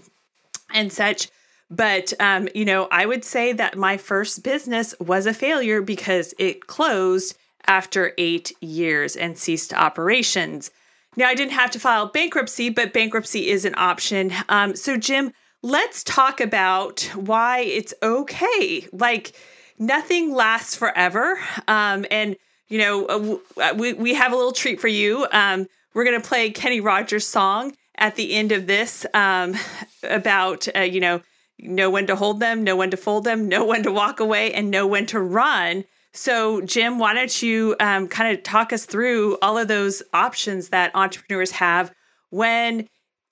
and 0.73 0.91
such. 0.91 1.29
But 1.71 2.13
um, 2.19 2.49
you 2.55 2.65
know, 2.65 2.87
I 2.91 3.05
would 3.05 3.23
say 3.23 3.53
that 3.53 3.77
my 3.77 3.97
first 3.97 4.43
business 4.43 4.95
was 4.99 5.25
a 5.25 5.33
failure 5.33 5.81
because 5.81 6.33
it 6.37 6.67
closed 6.67 7.37
after 7.67 8.13
eight 8.17 8.51
years 8.61 9.15
and 9.15 9.37
ceased 9.37 9.73
operations. 9.73 10.71
Now, 11.15 11.27
I 11.27 11.35
didn't 11.35 11.53
have 11.53 11.71
to 11.71 11.79
file 11.79 12.07
bankruptcy, 12.07 12.69
but 12.69 12.93
bankruptcy 12.93 13.49
is 13.49 13.65
an 13.65 13.75
option. 13.77 14.31
Um, 14.47 14.75
so, 14.75 14.95
Jim, 14.95 15.33
let's 15.61 16.03
talk 16.03 16.39
about 16.39 17.01
why 17.15 17.59
it's 17.59 17.93
okay. 18.01 18.87
Like, 18.91 19.33
nothing 19.77 20.33
lasts 20.33 20.75
forever. 20.75 21.39
Um, 21.67 22.05
and 22.09 22.35
you 22.69 22.77
know, 22.77 23.05
uh, 23.05 23.61
uh, 23.61 23.73
we, 23.75 23.93
we 23.93 24.13
have 24.13 24.31
a 24.31 24.35
little 24.35 24.51
treat 24.51 24.79
for 24.79 24.87
you. 24.87 25.27
Um, 25.31 25.67
we're 25.93 26.05
going 26.05 26.21
to 26.21 26.27
play 26.27 26.51
Kenny 26.51 26.79
Rogers' 26.79 27.27
song 27.27 27.75
at 27.97 28.15
the 28.15 28.33
end 28.33 28.51
of 28.51 28.67
this 28.67 29.05
um, 29.13 29.55
about, 30.03 30.67
uh, 30.75 30.81
you 30.81 30.99
know, 30.99 31.21
know 31.57 31.89
when 31.89 32.07
to 32.07 32.15
hold 32.15 32.39
them, 32.39 32.63
know 32.63 32.75
when 32.75 32.91
to 32.91 32.97
fold 32.97 33.25
them, 33.25 33.47
know 33.47 33.65
when 33.65 33.83
to 33.83 33.91
walk 33.91 34.19
away, 34.19 34.53
and 34.53 34.71
know 34.71 34.87
when 34.87 35.05
to 35.07 35.19
run. 35.19 35.83
So, 36.13 36.61
Jim, 36.61 36.99
why 36.99 37.13
don't 37.13 37.41
you 37.41 37.75
um, 37.79 38.07
kind 38.07 38.35
of 38.35 38.43
talk 38.43 38.71
us 38.71 38.85
through 38.85 39.37
all 39.41 39.57
of 39.57 39.67
those 39.67 40.01
options 40.13 40.69
that 40.69 40.95
entrepreneurs 40.95 41.51
have 41.51 41.93
when 42.29 42.87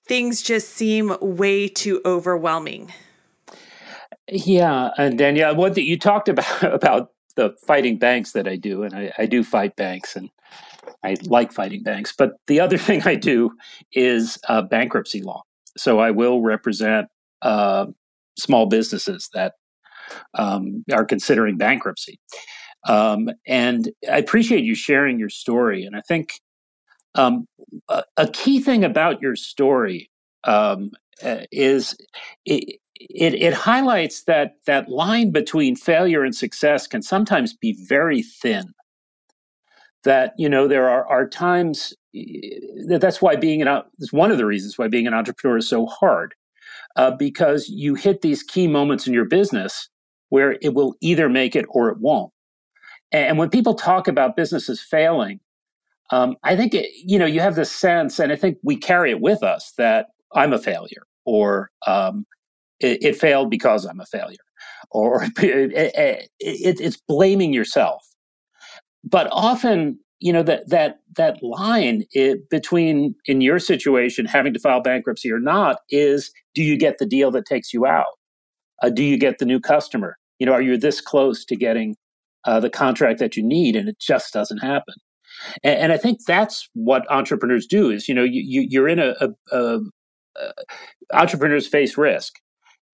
things 0.06 0.42
just 0.42 0.70
seem 0.70 1.16
way 1.20 1.68
too 1.68 2.00
overwhelming? 2.04 2.92
Yeah, 4.30 4.90
and 4.98 5.18
Danielle, 5.18 5.56
what 5.56 5.76
you 5.76 5.98
talked 5.98 6.28
about 6.28 6.62
about 6.62 7.12
the 7.38 7.54
fighting 7.64 7.96
banks 7.98 8.32
that 8.32 8.48
I 8.48 8.56
do, 8.56 8.82
and 8.82 8.92
I, 8.94 9.12
I 9.16 9.26
do 9.26 9.44
fight 9.44 9.76
banks, 9.76 10.16
and 10.16 10.28
I 11.04 11.14
like 11.22 11.52
fighting 11.52 11.84
banks. 11.84 12.12
But 12.16 12.32
the 12.48 12.58
other 12.58 12.76
thing 12.86 13.02
I 13.04 13.14
do 13.14 13.52
is 13.92 14.38
uh, 14.48 14.62
bankruptcy 14.62 15.22
law. 15.22 15.42
So 15.76 16.00
I 16.00 16.10
will 16.10 16.42
represent 16.42 17.06
uh, 17.42 17.86
small 18.36 18.66
businesses 18.66 19.30
that 19.34 19.54
um, 20.34 20.84
are 20.92 21.04
considering 21.04 21.56
bankruptcy. 21.56 22.18
Um, 22.88 23.30
and 23.46 23.88
I 24.10 24.18
appreciate 24.18 24.64
you 24.64 24.74
sharing 24.74 25.20
your 25.20 25.28
story. 25.28 25.84
And 25.84 25.94
I 25.94 26.00
think 26.00 26.40
um, 27.14 27.46
a, 27.88 28.02
a, 28.16 28.28
key 28.28 28.60
thing 28.60 28.84
about 28.84 29.20
your 29.20 29.36
story 29.36 30.10
um, 30.44 30.90
uh, 31.22 31.40
is 31.52 31.96
it, 33.00 33.34
it 33.34 33.54
highlights 33.54 34.24
that 34.24 34.56
that 34.66 34.88
line 34.88 35.30
between 35.30 35.76
failure 35.76 36.24
and 36.24 36.34
success 36.34 36.86
can 36.86 37.02
sometimes 37.02 37.54
be 37.54 37.76
very 37.86 38.22
thin. 38.22 38.74
That 40.04 40.32
you 40.38 40.48
know 40.48 40.68
there 40.68 40.88
are 40.88 41.06
are 41.06 41.28
times 41.28 41.94
that 42.12 42.98
that's 43.00 43.20
why 43.20 43.36
being 43.36 43.62
an 43.62 43.82
is 43.98 44.12
one 44.12 44.30
of 44.30 44.38
the 44.38 44.46
reasons 44.46 44.78
why 44.78 44.88
being 44.88 45.06
an 45.06 45.14
entrepreneur 45.14 45.58
is 45.58 45.68
so 45.68 45.86
hard 45.86 46.34
uh, 46.96 47.10
because 47.12 47.68
you 47.68 47.94
hit 47.94 48.22
these 48.22 48.42
key 48.42 48.66
moments 48.66 49.06
in 49.06 49.12
your 49.12 49.24
business 49.24 49.88
where 50.30 50.56
it 50.62 50.74
will 50.74 50.94
either 51.00 51.28
make 51.28 51.56
it 51.56 51.64
or 51.68 51.88
it 51.88 51.98
won't. 51.98 52.32
And 53.12 53.38
when 53.38 53.48
people 53.48 53.74
talk 53.74 54.08
about 54.08 54.36
businesses 54.36 54.80
failing, 54.80 55.40
um, 56.10 56.36
I 56.42 56.56
think 56.56 56.74
it, 56.74 56.90
you 57.04 57.18
know 57.18 57.26
you 57.26 57.40
have 57.40 57.54
this 57.54 57.70
sense, 57.70 58.18
and 58.18 58.32
I 58.32 58.36
think 58.36 58.58
we 58.62 58.76
carry 58.76 59.10
it 59.10 59.20
with 59.20 59.42
us 59.42 59.72
that 59.78 60.06
I'm 60.34 60.52
a 60.52 60.58
failure, 60.58 61.02
or 61.24 61.70
um, 61.86 62.26
it, 62.80 63.02
it 63.02 63.16
failed 63.16 63.50
because 63.50 63.84
I'm 63.84 64.00
a 64.00 64.06
failure, 64.06 64.36
or 64.90 65.24
it, 65.38 66.28
it, 66.40 66.80
it's 66.80 66.96
blaming 66.96 67.52
yourself. 67.52 68.04
But 69.04 69.28
often, 69.30 69.98
you 70.20 70.32
know 70.32 70.42
that 70.42 70.68
that 70.68 70.98
that 71.16 71.42
line 71.42 72.04
between 72.50 73.14
in 73.26 73.40
your 73.40 73.58
situation 73.58 74.26
having 74.26 74.52
to 74.52 74.60
file 74.60 74.80
bankruptcy 74.80 75.30
or 75.30 75.38
not 75.38 75.78
is 75.90 76.32
do 76.54 76.62
you 76.62 76.76
get 76.76 76.98
the 76.98 77.06
deal 77.06 77.30
that 77.30 77.46
takes 77.46 77.72
you 77.72 77.86
out? 77.86 78.18
Uh, 78.82 78.90
do 78.90 79.02
you 79.02 79.16
get 79.16 79.38
the 79.38 79.44
new 79.44 79.60
customer? 79.60 80.16
You 80.38 80.46
know, 80.46 80.52
are 80.52 80.62
you 80.62 80.76
this 80.76 81.00
close 81.00 81.44
to 81.46 81.56
getting 81.56 81.96
uh, 82.44 82.60
the 82.60 82.70
contract 82.70 83.18
that 83.20 83.36
you 83.36 83.42
need, 83.42 83.76
and 83.76 83.88
it 83.88 83.98
just 84.00 84.32
doesn't 84.32 84.58
happen? 84.58 84.94
And, 85.62 85.78
and, 85.78 85.92
I 85.92 85.96
think 85.96 86.18
that's 86.26 86.68
what 86.74 87.10
entrepreneurs 87.10 87.66
do. 87.66 87.90
Is 87.90 88.08
you 88.08 88.14
know 88.14 88.24
you, 88.24 88.66
you 88.68 88.82
are 88.82 88.88
in 88.88 88.98
a, 88.98 89.14
a, 89.20 89.28
a, 89.52 89.80
a 90.36 90.52
entrepreneurs 91.12 91.68
face 91.68 91.96
risk 91.96 92.34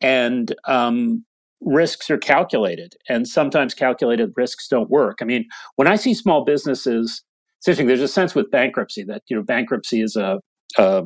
and 0.01 0.55
um, 0.67 1.25
risks 1.61 2.11
are 2.11 2.19
calculated 2.19 2.95
and 3.09 3.27
sometimes 3.27 3.75
calculated 3.75 4.33
risks 4.37 4.69
don't 4.69 4.91
work. 4.91 5.19
I 5.21 5.25
mean 5.25 5.47
when 5.77 5.89
i 5.89 5.97
see 5.97 6.15
small 6.15 6.45
businesses 6.45 7.23
it's 7.59 7.69
interesting 7.69 7.87
there's 7.87 8.01
a 8.01 8.09
sense 8.09 8.35
with 8.35 8.51
bankruptcy 8.51 9.05
that 9.05 9.23
you 9.29 9.37
know 9.37 9.43
bankruptcy 9.43 10.03
is 10.03 10.17
a, 10.17 10.39
a 10.79 11.05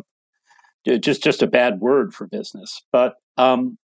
just 0.99 1.23
just 1.23 1.43
a 1.43 1.47
bad 1.47 1.81
word 1.81 2.15
for 2.15 2.27
business. 2.27 2.83
But 2.93 3.15
um, 3.37 3.79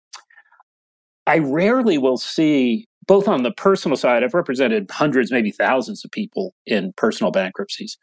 i 1.27 1.37
rarely 1.37 1.97
will 1.97 2.17
see 2.17 2.87
both 3.07 3.27
on 3.27 3.43
the 3.43 3.51
personal 3.51 3.97
side 3.97 4.23
i've 4.23 4.33
represented 4.33 4.89
hundreds 4.89 5.31
maybe 5.31 5.51
thousands 5.51 6.03
of 6.03 6.11
people 6.11 6.53
in 6.65 6.93
personal 6.97 7.31
bankruptcies 7.31 7.97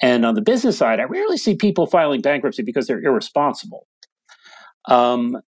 and 0.00 0.24
on 0.24 0.34
the 0.34 0.42
business 0.42 0.78
side 0.78 1.00
i 1.00 1.04
rarely 1.04 1.36
see 1.36 1.54
people 1.54 1.86
filing 1.86 2.20
bankruptcy 2.20 2.62
because 2.62 2.86
they're 2.86 3.02
irresponsible 3.02 3.86
um, 4.86 5.40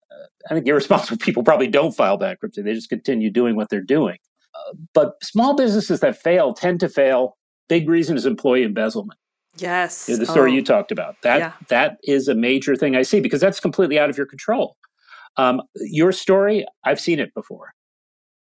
I 0.50 0.54
think 0.54 0.68
irresponsible 0.68 1.18
people 1.24 1.44
probably 1.44 1.68
don't 1.68 1.96
file 1.96 2.18
bankruptcy. 2.18 2.62
They 2.62 2.74
just 2.74 2.90
continue 2.90 3.30
doing 3.30 3.56
what 3.56 3.70
they're 3.70 3.82
doing. 3.82 4.18
Uh, 4.56 4.74
but 4.94 5.16
small 5.24 5.56
businesses 5.56 6.00
that 6.02 6.22
fail 6.22 6.54
tend 6.54 6.80
to 6.82 6.90
fail. 6.90 7.38
Big 7.70 7.90
reason 7.90 8.16
is 8.18 8.26
employee 8.26 8.64
embezzlement. 8.64 9.20
Yes. 9.58 10.08
the 10.08 10.26
story 10.26 10.52
oh. 10.52 10.56
you 10.56 10.64
talked 10.64 10.92
about. 10.92 11.22
That 11.22 11.40
yeah. 11.40 11.54
that 11.70 11.98
is 12.04 12.28
a 12.28 12.34
major 12.36 12.76
thing 12.76 12.96
I 12.96 13.04
see 13.04 13.20
because 13.20 13.40
that's 13.40 13.60
completely 13.60 14.00
out 14.00 14.10
of 14.10 14.18
your 14.18 14.26
control. 14.26 14.76
Um, 15.38 15.62
your 15.76 16.12
story, 16.12 16.66
I've 16.84 17.00
seen 17.00 17.20
it 17.20 17.34
before. 17.34 17.74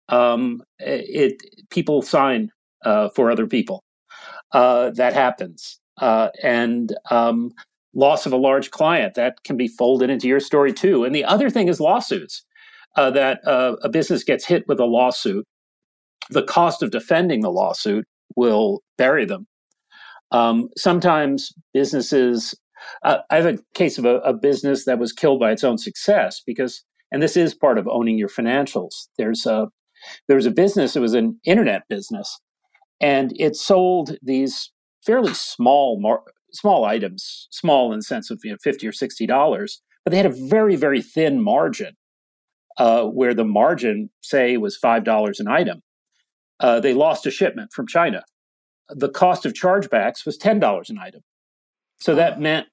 Um, 0.08 0.62
it 0.78 1.42
people 1.70 2.02
sign 2.02 2.50
uh, 2.84 3.08
for 3.10 3.30
other 3.30 3.46
people. 3.46 3.84
Uh, 4.52 4.90
that 4.90 5.12
happens, 5.12 5.80
uh, 5.98 6.28
and 6.42 6.96
um, 7.10 7.52
loss 7.96 8.26
of 8.26 8.32
a 8.32 8.36
large 8.36 8.70
client 8.70 9.14
that 9.14 9.42
can 9.42 9.56
be 9.56 9.66
folded 9.66 10.10
into 10.10 10.28
your 10.28 10.38
story 10.38 10.72
too. 10.72 11.02
And 11.04 11.14
the 11.14 11.24
other 11.24 11.50
thing 11.50 11.66
is 11.66 11.80
lawsuits 11.80 12.44
uh, 12.94 13.10
that 13.10 13.40
uh, 13.46 13.76
a 13.82 13.88
business 13.88 14.22
gets 14.22 14.46
hit 14.46 14.68
with 14.68 14.78
a 14.78 14.84
lawsuit 14.84 15.44
the 16.30 16.42
cost 16.42 16.82
of 16.82 16.90
defending 16.90 17.40
the 17.40 17.50
lawsuit 17.50 18.04
will 18.34 18.82
bury 18.98 19.24
them. 19.24 19.46
Um, 20.32 20.68
sometimes 20.76 21.52
businesses 21.72 22.54
uh, 23.04 23.18
i 23.30 23.36
have 23.36 23.46
a 23.46 23.58
case 23.74 23.96
of 23.96 24.04
a, 24.04 24.16
a, 24.18 24.34
business 24.34 24.84
that 24.84 24.98
was 24.98 25.12
killed 25.12 25.40
by 25.40 25.50
its 25.50 25.64
own 25.64 25.78
success 25.78 26.42
because 26.44 26.84
and 27.10 27.22
this 27.22 27.36
is 27.36 27.54
part 27.54 27.78
of 27.78 27.88
owning 27.88 28.18
your 28.18 28.28
financials. 28.28 29.06
There's 29.16 29.46
a 29.46 29.68
there 30.26 30.36
was 30.36 30.46
a 30.46 30.50
business 30.50 30.96
it 30.96 31.00
was 31.00 31.14
an 31.14 31.38
internet 31.44 31.82
business 31.88 32.40
and 33.00 33.32
it 33.38 33.54
sold 33.54 34.16
these 34.20 34.72
fairly 35.04 35.32
small 35.32 36.00
mar- 36.00 36.24
small 36.56 36.84
items, 36.84 37.48
small 37.50 37.92
in 37.92 37.98
the 38.00 38.04
sense 38.04 38.30
of 38.30 38.40
you 38.44 38.50
know, 38.52 38.58
50 38.62 38.86
or 38.88 38.92
$60, 38.92 39.78
but 40.04 40.10
they 40.10 40.16
had 40.16 40.26
a 40.26 40.48
very, 40.48 40.76
very 40.76 41.02
thin 41.02 41.42
margin. 41.42 41.94
uh, 42.78 43.04
where 43.04 43.34
the 43.34 43.44
margin, 43.44 44.10
say, 44.22 44.56
was 44.56 44.78
$5 44.78 45.40
an 45.40 45.48
item, 45.48 45.82
uh, 46.60 46.80
they 46.80 46.94
lost 46.94 47.26
a 47.26 47.30
shipment 47.30 47.72
from 47.72 47.86
China. 47.86 48.22
The 48.90 49.08
cost 49.08 49.46
of 49.46 49.54
chargebacks 49.54 50.26
was 50.26 50.38
$10 50.38 50.90
an 50.90 50.98
item. 50.98 51.22
So 52.00 52.14
that 52.14 52.40
meant 52.40 52.66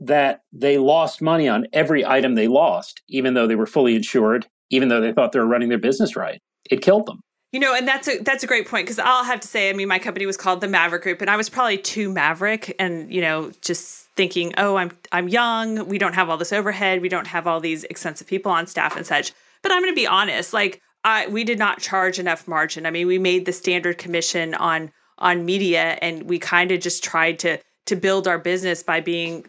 that 0.00 0.40
they 0.52 0.78
lost 0.78 1.22
money 1.22 1.48
on 1.48 1.66
every 1.72 2.04
item 2.04 2.34
they 2.34 2.48
lost, 2.48 3.02
even 3.08 3.34
though 3.34 3.46
they 3.46 3.54
were 3.54 3.66
fully 3.66 3.94
insured, 3.94 4.46
even 4.70 4.88
though 4.88 5.00
they 5.00 5.12
thought 5.12 5.32
they 5.32 5.38
were 5.38 5.46
running 5.46 5.68
their 5.68 5.78
business 5.78 6.16
right. 6.16 6.40
It 6.70 6.82
killed 6.82 7.06
them. 7.06 7.20
You 7.52 7.60
know, 7.60 7.74
and 7.74 7.86
that's 7.86 8.08
a 8.08 8.18
that's 8.18 8.42
a 8.42 8.46
great 8.46 8.66
point 8.66 8.86
because 8.86 8.98
I'll 8.98 9.24
have 9.24 9.40
to 9.40 9.48
say, 9.48 9.68
I 9.68 9.74
mean, 9.74 9.86
my 9.86 9.98
company 9.98 10.24
was 10.24 10.38
called 10.38 10.62
the 10.62 10.68
Maverick 10.68 11.02
Group, 11.02 11.20
and 11.20 11.28
I 11.28 11.36
was 11.36 11.50
probably 11.50 11.76
too 11.76 12.10
maverick, 12.10 12.74
and 12.78 13.12
you 13.12 13.20
know, 13.20 13.52
just 13.60 14.06
thinking, 14.16 14.54
oh, 14.56 14.76
I'm 14.76 14.90
I'm 15.12 15.28
young, 15.28 15.86
we 15.86 15.98
don't 15.98 16.14
have 16.14 16.30
all 16.30 16.38
this 16.38 16.52
overhead, 16.52 17.02
we 17.02 17.10
don't 17.10 17.26
have 17.26 17.46
all 17.46 17.60
these 17.60 17.84
expensive 17.84 18.26
people 18.26 18.50
on 18.50 18.66
staff 18.66 18.96
and 18.96 19.06
such. 19.06 19.32
But 19.60 19.70
I'm 19.70 19.82
going 19.82 19.92
to 19.92 20.00
be 20.00 20.06
honest, 20.06 20.54
like 20.54 20.80
I 21.04 21.26
we 21.26 21.44
did 21.44 21.58
not 21.58 21.78
charge 21.78 22.18
enough 22.18 22.48
margin. 22.48 22.86
I 22.86 22.90
mean, 22.90 23.06
we 23.06 23.18
made 23.18 23.44
the 23.44 23.52
standard 23.52 23.98
commission 23.98 24.54
on 24.54 24.90
on 25.18 25.44
media, 25.44 25.98
and 26.00 26.22
we 26.22 26.38
kind 26.38 26.72
of 26.72 26.80
just 26.80 27.04
tried 27.04 27.38
to 27.40 27.58
to 27.84 27.96
build 27.96 28.26
our 28.26 28.38
business 28.38 28.82
by 28.82 29.00
being 29.00 29.44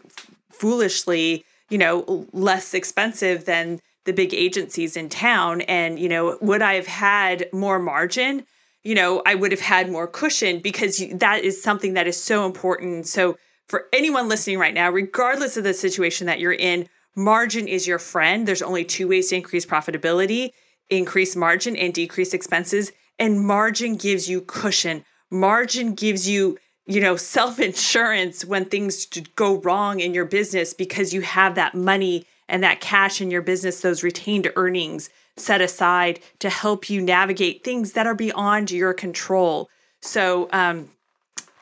foolishly, 0.50 1.42
you 1.70 1.78
know, 1.78 2.26
less 2.34 2.74
expensive 2.74 3.46
than 3.46 3.80
the 4.04 4.12
big 4.12 4.34
agencies 4.34 4.96
in 4.96 5.08
town. 5.08 5.62
And, 5.62 5.98
you 5.98 6.08
know, 6.08 6.38
would 6.40 6.62
I 6.62 6.74
have 6.74 6.86
had 6.86 7.48
more 7.52 7.78
margin? 7.78 8.44
You 8.82 8.94
know, 8.94 9.22
I 9.24 9.34
would 9.34 9.52
have 9.52 9.60
had 9.60 9.90
more 9.90 10.06
cushion 10.06 10.60
because 10.60 11.02
that 11.14 11.42
is 11.42 11.62
something 11.62 11.94
that 11.94 12.06
is 12.06 12.22
so 12.22 12.46
important. 12.46 13.06
So, 13.06 13.36
for 13.68 13.86
anyone 13.94 14.28
listening 14.28 14.58
right 14.58 14.74
now, 14.74 14.90
regardless 14.90 15.56
of 15.56 15.64
the 15.64 15.72
situation 15.72 16.26
that 16.26 16.38
you're 16.38 16.52
in, 16.52 16.86
margin 17.16 17.66
is 17.66 17.86
your 17.86 17.98
friend. 17.98 18.46
There's 18.46 18.60
only 18.60 18.84
two 18.84 19.08
ways 19.08 19.30
to 19.30 19.36
increase 19.36 19.64
profitability 19.64 20.50
increase 20.90 21.36
margin 21.36 21.76
and 21.76 21.94
decrease 21.94 22.34
expenses. 22.34 22.92
And 23.18 23.40
margin 23.46 23.96
gives 23.96 24.28
you 24.28 24.40
cushion. 24.42 25.04
Margin 25.30 25.94
gives 25.94 26.28
you 26.28 26.58
you 26.86 27.00
know, 27.00 27.16
self 27.16 27.60
insurance 27.60 28.44
when 28.44 28.66
things 28.66 29.06
go 29.36 29.58
wrong 29.60 30.00
in 30.00 30.12
your 30.12 30.26
business 30.26 30.74
because 30.74 31.14
you 31.14 31.22
have 31.22 31.54
that 31.54 31.74
money 31.74 32.26
and 32.48 32.62
that 32.62 32.80
cash 32.80 33.20
in 33.20 33.30
your 33.30 33.42
business, 33.42 33.80
those 33.80 34.02
retained 34.02 34.50
earnings 34.56 35.10
set 35.36 35.60
aside 35.60 36.20
to 36.38 36.48
help 36.48 36.88
you 36.88 37.00
navigate 37.00 37.64
things 37.64 37.92
that 37.92 38.06
are 38.06 38.14
beyond 38.14 38.70
your 38.70 38.94
control. 38.94 39.68
So, 40.00 40.48
um, 40.52 40.90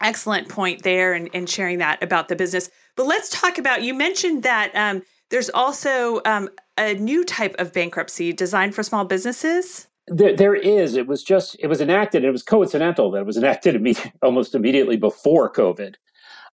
excellent 0.01 0.49
point 0.49 0.83
there 0.83 1.15
and, 1.15 1.31
and 1.33 1.49
sharing 1.49 1.79
that 1.79 2.03
about 2.03 2.29
the 2.29 2.37
business. 2.37 2.71
But 2.97 3.07
let's 3.07 3.29
talk 3.29 3.57
about 3.59 3.83
you 3.83 3.95
mentioned 3.95 4.43
that 4.43 4.73
um, 4.75 5.03
there's 5.31 5.49
also 5.51 6.21
um, 6.25 6.51
a 6.77 6.95
new 6.95 7.25
type 7.25 7.55
of 7.59 7.73
bankruptcy 7.73 8.33
designed 8.33 8.75
for 8.75 8.83
small 8.83 9.05
businesses. 9.05 9.87
There, 10.09 10.37
there 10.37 10.55
is. 10.55 10.97
It 10.97 11.07
was 11.07 11.23
just. 11.23 11.57
It 11.61 11.69
was 11.69 11.81
enacted. 11.81 12.25
It 12.25 12.33
was 12.33 12.43
coincidental 12.43 13.11
that 13.13 13.21
it 13.21 13.27
was 13.27 13.37
enacted 13.37 13.75
imme- 13.83 14.13
almost 14.23 14.55
immediately 14.55 14.97
before 14.97 15.51
COVID. 15.53 15.95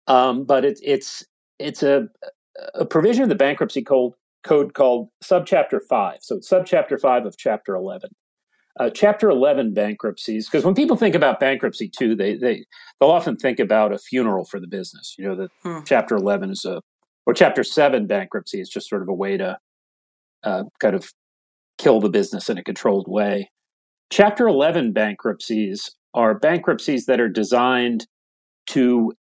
Um, 0.07 0.45
but 0.45 0.65
it, 0.65 0.79
it's 0.83 1.25
it's 1.59 1.83
a 1.83 2.09
a 2.75 2.85
provision 2.85 3.23
of 3.23 3.29
the 3.29 3.35
bankruptcy 3.35 3.83
code 3.83 4.13
code 4.45 4.75
called 4.75 5.09
Subchapter 5.23 5.81
Five. 5.89 6.19
So 6.21 6.37
it's 6.37 6.49
Subchapter 6.49 7.01
Five 7.01 7.27
of 7.27 7.37
Chapter 7.37 7.75
Eleven. 7.75 8.11
Uh, 8.79 8.89
chapter 8.89 9.29
11 9.29 9.75
bankruptcies 9.75 10.47
because 10.49 10.65
when 10.65 10.73
people 10.73 10.97
think 10.97 11.17
about 11.17 11.41
bankruptcy 11.41 11.89
too 11.89 12.15
they, 12.15 12.37
they 12.37 12.65
they'll 13.01 13.11
often 13.11 13.37
think 13.37 13.59
about 13.59 13.93
a 13.93 13.99
funeral 13.99 14.45
for 14.45 14.61
the 14.61 14.69
business 14.69 15.17
you 15.19 15.25
know 15.25 15.35
that 15.35 15.51
hmm. 15.65 15.81
chapter 15.85 16.15
11 16.15 16.51
is 16.51 16.65
a 16.65 16.81
or 17.27 17.35
chapter 17.35 17.65
7 17.65 18.07
bankruptcy 18.07 18.61
is 18.61 18.69
just 18.69 18.89
sort 18.89 19.03
of 19.03 19.09
a 19.09 19.13
way 19.13 19.37
to 19.37 19.59
uh, 20.45 20.65
kind 20.79 20.95
of 20.95 21.13
kill 21.79 22.01
the 22.01 22.09
business 22.09 22.49
in 22.49 22.59
a 22.59 22.65
controlled 22.65 23.09
way. 23.09 23.51
Chapter 24.11 24.49
11 24.49 24.93
bankruptcies 24.93 25.95
are 26.15 26.35
bankruptcies 26.35 27.07
that 27.07 27.21
are 27.21 27.29
designed 27.29 28.07
to 28.69 29.13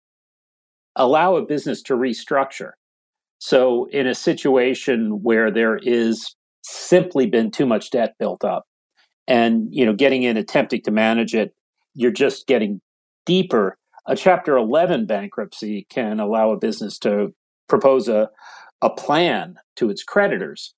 allow 0.95 1.35
a 1.35 1.45
business 1.45 1.81
to 1.83 1.93
restructure. 1.95 2.71
So, 3.39 3.85
in 3.91 4.07
a 4.07 4.15
situation 4.15 5.21
where 5.23 5.51
there 5.51 5.77
is 5.77 6.35
simply 6.63 7.27
been 7.27 7.51
too 7.51 7.65
much 7.65 7.91
debt 7.91 8.15
built 8.19 8.43
up, 8.43 8.65
and 9.27 9.67
you 9.71 9.85
know, 9.85 9.93
getting 9.93 10.23
in, 10.23 10.37
attempting 10.37 10.81
to 10.83 10.91
manage 10.91 11.35
it, 11.35 11.53
you're 11.93 12.11
just 12.11 12.47
getting 12.47 12.81
deeper. 13.25 13.77
A 14.07 14.15
Chapter 14.15 14.55
11 14.55 15.05
bankruptcy 15.05 15.85
can 15.89 16.19
allow 16.19 16.51
a 16.51 16.57
business 16.57 16.97
to 16.99 17.33
propose 17.67 18.07
a, 18.07 18.29
a 18.81 18.89
plan 18.89 19.57
to 19.75 19.89
its 19.89 20.03
creditors 20.03 20.73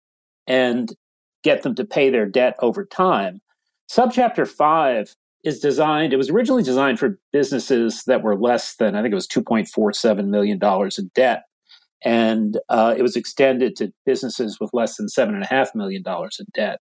and 0.47 0.93
get 1.43 1.61
them 1.61 1.75
to 1.75 1.85
pay 1.85 2.09
their 2.09 2.25
debt 2.25 2.55
over 2.59 2.85
time. 2.85 3.41
Subchapter 3.89 4.47
5 4.47 5.15
is 5.43 5.59
designed, 5.59 6.11
it 6.11 6.17
was 6.17 6.29
originally 6.29 6.63
designed 6.63 6.99
for 6.99 7.19
businesses 7.31 8.03
that 8.05 8.23
were 8.23 8.35
less 8.35 8.75
than, 8.75 8.95
I 8.95 9.01
think 9.01 9.11
it 9.11 9.15
was 9.15 9.27
$2.47 9.27 10.27
million 10.27 10.59
in 10.61 11.11
debt. 11.15 11.43
And 12.03 12.59
uh, 12.69 12.95
it 12.97 13.01
was 13.01 13.15
extended 13.15 13.75
to 13.77 13.91
businesses 14.05 14.59
with 14.59 14.71
less 14.73 14.97
than 14.97 15.07
$7.5 15.07 15.75
million 15.75 16.03
in 16.05 16.45
debt. 16.53 16.79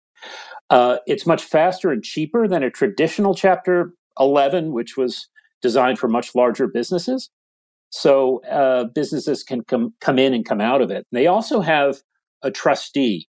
Uh, 0.68 0.98
it's 1.06 1.26
much 1.26 1.42
faster 1.42 1.90
and 1.90 2.02
cheaper 2.02 2.46
than 2.46 2.62
a 2.62 2.70
traditional 2.70 3.34
Chapter 3.34 3.92
11, 4.18 4.72
which 4.72 4.96
was 4.96 5.28
designed 5.62 5.98
for 5.98 6.08
much 6.08 6.34
larger 6.34 6.68
businesses. 6.68 7.30
So 7.90 8.40
uh, 8.44 8.84
businesses 8.84 9.42
can 9.42 9.64
come, 9.64 9.94
come 10.00 10.18
in 10.18 10.32
and 10.32 10.44
come 10.44 10.60
out 10.60 10.80
of 10.80 10.90
it. 10.90 11.06
They 11.10 11.26
also 11.26 11.60
have 11.60 11.96
a 12.42 12.50
trustee 12.50 13.28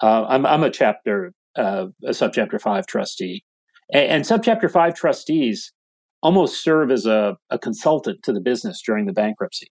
uh, 0.00 0.24
I'm, 0.28 0.46
I'm 0.46 0.62
a 0.62 0.70
chapter, 0.70 1.32
uh, 1.56 1.86
a 2.04 2.10
subchapter 2.10 2.60
five 2.60 2.86
trustee, 2.86 3.44
and, 3.92 4.10
and, 4.10 4.24
subchapter 4.24 4.70
five 4.70 4.94
trustees 4.94 5.72
almost 6.22 6.62
serve 6.62 6.90
as 6.90 7.06
a, 7.06 7.36
a 7.50 7.58
consultant 7.58 8.22
to 8.22 8.32
the 8.32 8.40
business 8.40 8.82
during 8.84 9.06
the 9.06 9.12
bankruptcy, 9.12 9.68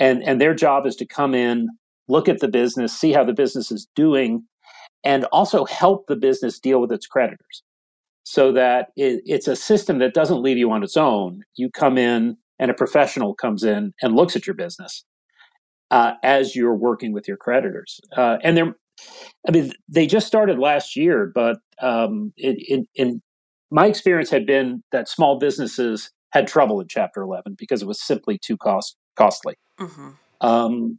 and 0.00 0.24
and 0.24 0.40
their 0.40 0.54
job 0.54 0.86
is 0.86 0.96
to 0.98 1.06
come 1.06 1.34
in, 1.34 1.68
look 2.08 2.28
at 2.28 2.40
the 2.40 2.48
business, 2.48 2.98
see 2.98 3.12
how 3.12 3.24
the 3.24 3.34
business 3.34 3.72
is 3.72 3.88
doing, 3.96 4.44
and 5.04 5.26
also 5.26 5.66
help 5.66 6.08
the 6.08 6.16
business 6.16 6.60
deal 6.60 6.80
with 6.82 6.92
its 6.92 7.06
creditors, 7.06 7.64
so 8.24 8.52
that 8.52 8.88
it, 8.96 9.22
it's 9.26 9.48
a 9.48 9.56
system 9.56 9.98
that 10.00 10.14
doesn't 10.14 10.42
leave 10.42 10.58
you 10.58 10.72
on 10.72 10.84
its 10.84 10.98
own. 10.98 11.42
You 11.56 11.70
come 11.70 11.98
in, 11.98 12.38
and 12.60 12.72
a 12.72 12.74
professional 12.74 13.34
comes 13.34 13.64
in 13.64 13.94
and 14.02 14.16
looks 14.16 14.36
at 14.36 14.46
your 14.46 14.56
business. 14.56 15.04
Uh, 15.92 16.14
as 16.24 16.56
you're 16.56 16.74
working 16.76 17.12
with 17.12 17.28
your 17.28 17.36
creditors. 17.38 18.00
Uh, 18.16 18.38
and 18.44 18.56
there 18.56 18.74
I 19.48 19.52
mean, 19.52 19.72
they 19.88 20.06
just 20.06 20.26
started 20.26 20.58
last 20.58 20.96
year, 20.96 21.30
but 21.34 21.58
um, 21.80 22.32
in, 22.36 22.86
in 22.96 23.22
my 23.70 23.86
experience 23.86 24.30
had 24.30 24.46
been 24.46 24.82
that 24.92 25.08
small 25.08 25.38
businesses 25.38 26.10
had 26.32 26.46
trouble 26.46 26.80
in 26.80 26.88
Chapter 26.88 27.22
11 27.22 27.56
because 27.58 27.82
it 27.82 27.88
was 27.88 28.02
simply 28.02 28.38
too 28.38 28.56
cost 28.56 28.96
costly. 29.20 29.54
Mm-hmm. 29.78 30.10
Um, 30.40 30.98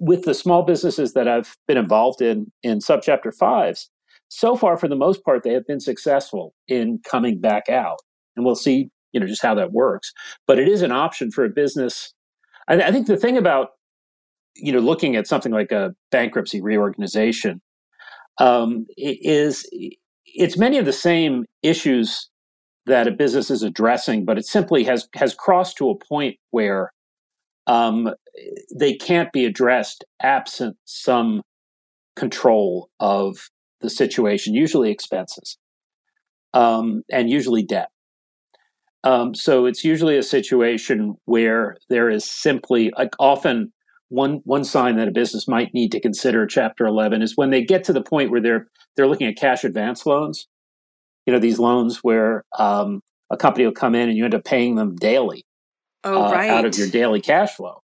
with 0.00 0.24
the 0.24 0.34
small 0.34 0.62
businesses 0.62 1.12
that 1.12 1.28
I've 1.28 1.56
been 1.66 1.76
involved 1.76 2.22
in 2.22 2.50
in 2.62 2.78
Subchapter 2.78 3.34
Fives, 3.34 3.90
so 4.28 4.56
far 4.56 4.76
for 4.76 4.88
the 4.88 4.96
most 4.96 5.24
part 5.24 5.42
they 5.42 5.52
have 5.52 5.66
been 5.66 5.80
successful 5.80 6.54
in 6.68 7.00
coming 7.08 7.40
back 7.40 7.68
out, 7.68 7.98
and 8.36 8.44
we'll 8.44 8.54
see, 8.56 8.90
you 9.12 9.20
know, 9.20 9.26
just 9.26 9.42
how 9.42 9.54
that 9.54 9.72
works. 9.72 10.12
But 10.46 10.58
it 10.58 10.68
is 10.68 10.82
an 10.82 10.92
option 10.92 11.30
for 11.30 11.44
a 11.44 11.50
business. 11.50 12.12
I, 12.68 12.82
I 12.82 12.92
think 12.92 13.06
the 13.06 13.16
thing 13.16 13.36
about 13.36 13.70
you 14.56 14.72
know, 14.72 14.78
looking 14.78 15.16
at 15.16 15.26
something 15.26 15.52
like 15.52 15.72
a 15.72 15.94
bankruptcy 16.10 16.60
reorganization, 16.60 17.60
um, 18.38 18.86
is 18.96 19.68
it's 20.26 20.56
many 20.56 20.78
of 20.78 20.86
the 20.86 20.92
same 20.92 21.44
issues 21.62 22.28
that 22.86 23.08
a 23.08 23.12
business 23.12 23.50
is 23.50 23.62
addressing, 23.62 24.24
but 24.24 24.38
it 24.38 24.46
simply 24.46 24.84
has 24.84 25.08
has 25.14 25.34
crossed 25.34 25.76
to 25.78 25.90
a 25.90 25.98
point 25.98 26.36
where 26.50 26.92
um, 27.66 28.10
they 28.74 28.94
can't 28.94 29.32
be 29.32 29.44
addressed 29.44 30.04
absent 30.22 30.76
some 30.84 31.42
control 32.16 32.90
of 33.00 33.48
the 33.80 33.90
situation, 33.90 34.54
usually 34.54 34.90
expenses, 34.90 35.58
um, 36.52 37.02
and 37.10 37.30
usually 37.30 37.62
debt. 37.62 37.88
Um, 39.04 39.34
so 39.34 39.66
it's 39.66 39.84
usually 39.84 40.16
a 40.16 40.22
situation 40.22 41.16
where 41.26 41.76
there 41.90 42.08
is 42.08 42.24
simply 42.24 42.90
like 42.96 43.14
often 43.18 43.72
one 44.08 44.40
one 44.44 44.64
sign 44.64 44.96
that 44.96 45.08
a 45.08 45.12
business 45.12 45.46
might 45.46 45.74
need 45.74 45.92
to 45.92 46.00
consider 46.00 46.46
chapter 46.46 46.86
11 46.86 47.20
is 47.20 47.36
when 47.36 47.50
they 47.50 47.62
get 47.62 47.84
to 47.84 47.92
the 47.92 48.02
point 48.02 48.30
where 48.30 48.40
they're 48.40 48.66
they're 48.96 49.08
looking 49.08 49.26
at 49.26 49.36
cash 49.36 49.64
advance 49.64 50.06
loans 50.06 50.46
you 51.26 51.32
know 51.32 51.38
these 51.38 51.58
loans 51.58 51.98
where 52.02 52.44
um, 52.58 53.00
a 53.30 53.36
company 53.36 53.64
will 53.64 53.72
come 53.72 53.94
in 53.94 54.08
and 54.08 54.16
you 54.16 54.24
end 54.24 54.34
up 54.34 54.44
paying 54.44 54.76
them 54.76 54.94
daily 54.96 55.44
oh, 56.04 56.24
uh, 56.24 56.32
right. 56.32 56.50
out 56.50 56.64
of 56.64 56.76
your 56.76 56.88
daily 56.88 57.20
cash 57.20 57.54
flow 57.54 57.82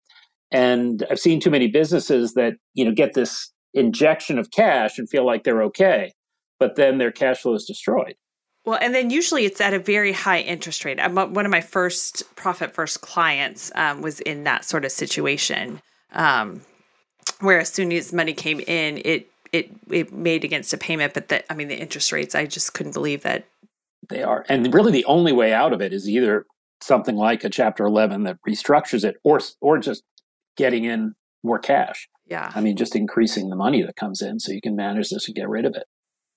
and 0.52 1.06
i've 1.10 1.19
seen 1.19 1.39
too 1.39 1.49
many 1.49 1.67
businesses 1.67 2.34
that 2.34 2.54
you 2.73 2.86
know 2.86 2.91
get 2.91 3.13
this 3.13 3.52
injection 3.73 4.38
of 4.38 4.52
cash 4.52 4.97
and 4.97 5.10
feel 5.10 5.26
like 5.26 5.43
they're 5.43 5.63
okay 5.63 6.13
but 6.60 6.76
then 6.76 6.97
their 6.97 7.12
cash 7.12 7.41
flow 7.41 7.54
is 7.54 7.65
destroyed 7.65 8.15
well, 8.65 8.80
and 8.82 8.95
then 8.95 9.10
usually 9.10 9.43
it's 9.43 9.60
at 9.60 9.73
a 9.73 9.80
very 9.80 10.13
high 10.13 10.39
interest 10.39 10.86
rate. 10.86 10.97
one 11.12 11.45
of 11.45 11.52
my 11.52 11.60
first 11.60 12.23
profit 12.38 12.73
first 12.73 13.02
clients 13.02 13.71
um, 13.76 14.02
was 14.02 14.21
in 14.21 14.45
that 14.45 14.63
sort 14.63 14.86
of 14.86 14.91
situation 14.93 15.82
um, 16.13 16.62
where 17.39 17.60
as 17.60 17.69
soon 17.69 17.91
as 17.91 18.13
money 18.13 18.34
came 18.34 18.62
in, 18.62 19.02
it 19.04 19.28
it 19.52 19.69
it 19.89 20.13
made 20.13 20.43
against 20.43 20.73
a 20.73 20.78
payment, 20.78 21.13
but 21.13 21.28
that 21.28 21.45
I 21.49 21.56
mean 21.56 21.67
the 21.67 21.80
interest 21.80 22.12
rates, 22.12 22.36
I 22.36 22.45
just 22.45 22.73
couldn't 22.73 22.93
believe 22.93 23.23
that 23.23 23.45
they 24.10 24.23
are. 24.23 24.45
And 24.47 24.73
really 24.73 24.91
the 24.91 25.06
only 25.06 25.34
way 25.34 25.54
out 25.54 25.73
of 25.73 25.82
it 25.82 25.91
is 25.91 26.10
either 26.10 26.45
something 26.85 27.15
like 27.15 27.43
a 27.43 27.49
chapter 27.49 27.85
11 27.85 28.23
that 28.23 28.37
restructures 28.47 29.03
it 29.03 29.15
or 29.23 29.39
or 29.61 29.77
just 29.77 30.03
getting 30.57 30.85
in 30.85 31.13
more 31.43 31.59
cash. 31.59 32.07
Yeah. 32.25 32.51
I 32.53 32.61
mean 32.61 32.77
just 32.77 32.95
increasing 32.95 33.49
the 33.49 33.55
money 33.55 33.81
that 33.83 33.95
comes 33.95 34.21
in 34.21 34.39
so 34.39 34.51
you 34.51 34.61
can 34.61 34.75
manage 34.75 35.09
this 35.09 35.27
and 35.27 35.35
get 35.35 35.49
rid 35.49 35.65
of 35.65 35.75
it. 35.75 35.85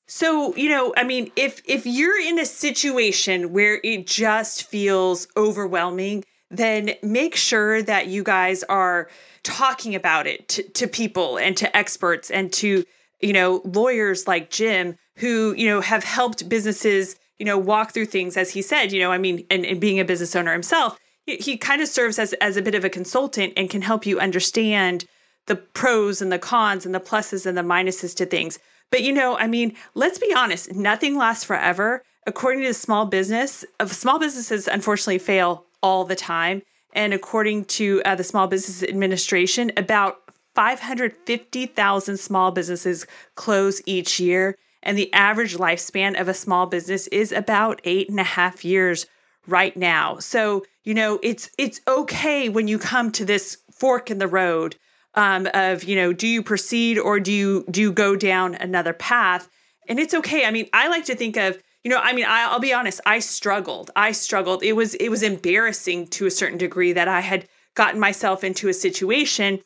So, 0.08 0.54
you 0.54 0.68
know, 0.68 0.94
I 0.96 1.02
mean, 1.02 1.32
if 1.34 1.60
if 1.64 1.84
you're 1.84 2.20
in 2.20 2.38
a 2.38 2.46
situation 2.46 3.52
where 3.52 3.80
it 3.82 4.06
just 4.06 4.64
feels 4.64 5.26
overwhelming, 5.36 6.24
then 6.50 6.92
make 7.02 7.34
sure 7.34 7.82
that 7.82 8.06
you 8.06 8.22
guys 8.22 8.62
are 8.64 9.08
talking 9.42 9.94
about 9.94 10.26
it 10.26 10.48
to, 10.48 10.62
to 10.62 10.86
people 10.86 11.38
and 11.38 11.56
to 11.56 11.76
experts 11.76 12.30
and 12.30 12.52
to, 12.52 12.84
you 13.20 13.32
know, 13.32 13.62
lawyers 13.64 14.28
like 14.28 14.50
Jim 14.50 14.96
who, 15.16 15.54
you 15.56 15.66
know, 15.66 15.80
have 15.80 16.04
helped 16.04 16.48
businesses, 16.48 17.16
you 17.38 17.46
know, 17.46 17.58
walk 17.58 17.92
through 17.92 18.06
things 18.06 18.36
as 18.36 18.50
he 18.50 18.62
said, 18.62 18.92
you 18.92 19.00
know, 19.00 19.12
I 19.12 19.18
mean, 19.18 19.46
and, 19.50 19.64
and 19.64 19.80
being 19.80 20.00
a 20.00 20.04
business 20.04 20.34
owner 20.34 20.52
himself, 20.52 20.98
he, 21.26 21.36
he 21.36 21.56
kind 21.56 21.82
of 21.82 21.88
serves 21.88 22.18
as 22.18 22.32
as 22.34 22.56
a 22.56 22.62
bit 22.62 22.74
of 22.74 22.84
a 22.84 22.90
consultant 22.90 23.52
and 23.56 23.70
can 23.70 23.82
help 23.82 24.06
you 24.06 24.18
understand 24.18 25.04
the 25.46 25.56
pros 25.56 26.20
and 26.20 26.32
the 26.32 26.38
cons 26.38 26.86
and 26.86 26.94
the 26.94 27.00
pluses 27.00 27.46
and 27.46 27.56
the 27.56 27.62
minuses 27.62 28.14
to 28.16 28.26
things. 28.26 28.58
But 28.90 29.02
you 29.02 29.12
know, 29.12 29.36
I 29.36 29.46
mean, 29.46 29.74
let's 29.94 30.18
be 30.18 30.32
honest, 30.34 30.74
nothing 30.74 31.16
lasts 31.16 31.44
forever. 31.44 32.02
According 32.26 32.62
to 32.62 32.74
small 32.74 33.06
business, 33.06 33.64
of 33.78 33.92
small 33.92 34.18
businesses 34.18 34.66
unfortunately 34.66 35.18
fail 35.18 35.64
all 35.82 36.04
the 36.04 36.16
time. 36.16 36.62
And 36.92 37.12
according 37.12 37.66
to 37.66 38.02
uh, 38.04 38.14
the 38.14 38.24
Small 38.24 38.46
Business 38.48 38.82
Administration, 38.82 39.70
about 39.76 40.22
550,000 40.54 42.16
small 42.16 42.50
businesses 42.50 43.06
close 43.34 43.82
each 43.84 44.18
year. 44.18 44.56
And 44.86 44.96
the 44.96 45.12
average 45.12 45.56
lifespan 45.56 46.18
of 46.18 46.28
a 46.28 46.34
small 46.34 46.66
business 46.66 47.08
is 47.08 47.32
about 47.32 47.80
eight 47.82 48.08
and 48.08 48.20
a 48.20 48.24
half 48.24 48.64
years 48.64 49.04
right 49.48 49.76
now. 49.76 50.18
So, 50.20 50.64
you 50.84 50.94
know, 50.94 51.18
it's 51.24 51.50
it's 51.58 51.80
okay 51.88 52.48
when 52.48 52.68
you 52.68 52.78
come 52.78 53.10
to 53.12 53.24
this 53.24 53.58
fork 53.72 54.12
in 54.12 54.18
the 54.18 54.28
road 54.28 54.76
um, 55.16 55.48
of 55.54 55.82
you 55.82 55.96
know 55.96 56.12
do 56.12 56.28
you 56.28 56.40
proceed 56.40 56.98
or 56.98 57.18
do 57.18 57.32
you 57.32 57.64
do 57.68 57.80
you 57.80 57.92
go 57.92 58.14
down 58.14 58.54
another 58.54 58.92
path? 58.92 59.48
And 59.88 59.98
it's 59.98 60.14
okay. 60.14 60.44
I 60.44 60.52
mean 60.52 60.68
i 60.72 60.86
like 60.86 61.04
to 61.06 61.16
think 61.16 61.36
of 61.36 61.60
you 61.82 61.90
know 61.90 61.98
i 61.98 62.12
mean 62.12 62.24
I, 62.24 62.48
i'll 62.50 62.60
be 62.60 62.72
honest 62.72 63.00
i 63.06 63.18
struggled. 63.18 63.90
I 63.96 64.12
struggled. 64.12 64.62
It 64.62 64.74
was 64.74 64.94
it 64.94 65.08
was 65.08 65.24
embarrassing 65.24 66.08
to 66.08 66.26
a 66.26 66.30
certain 66.30 66.58
degree 66.58 66.92
that 66.92 67.08
i 67.08 67.20
had 67.20 67.48
gotten 67.74 67.98
myself 67.98 68.44
into 68.44 68.68
a 68.68 68.72
situation. 68.72 69.58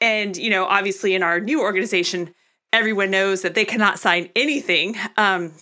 And 0.00 0.36
you 0.36 0.50
know 0.50 0.64
obviously 0.64 1.14
in 1.14 1.22
our 1.22 1.38
new 1.38 1.60
organization 1.60 2.34
everyone 2.74 3.10
knows 3.10 3.42
that 3.42 3.54
they 3.54 3.64
cannot 3.64 3.98
sign 3.98 4.28
anything. 4.36 4.96
Um, 5.16 5.52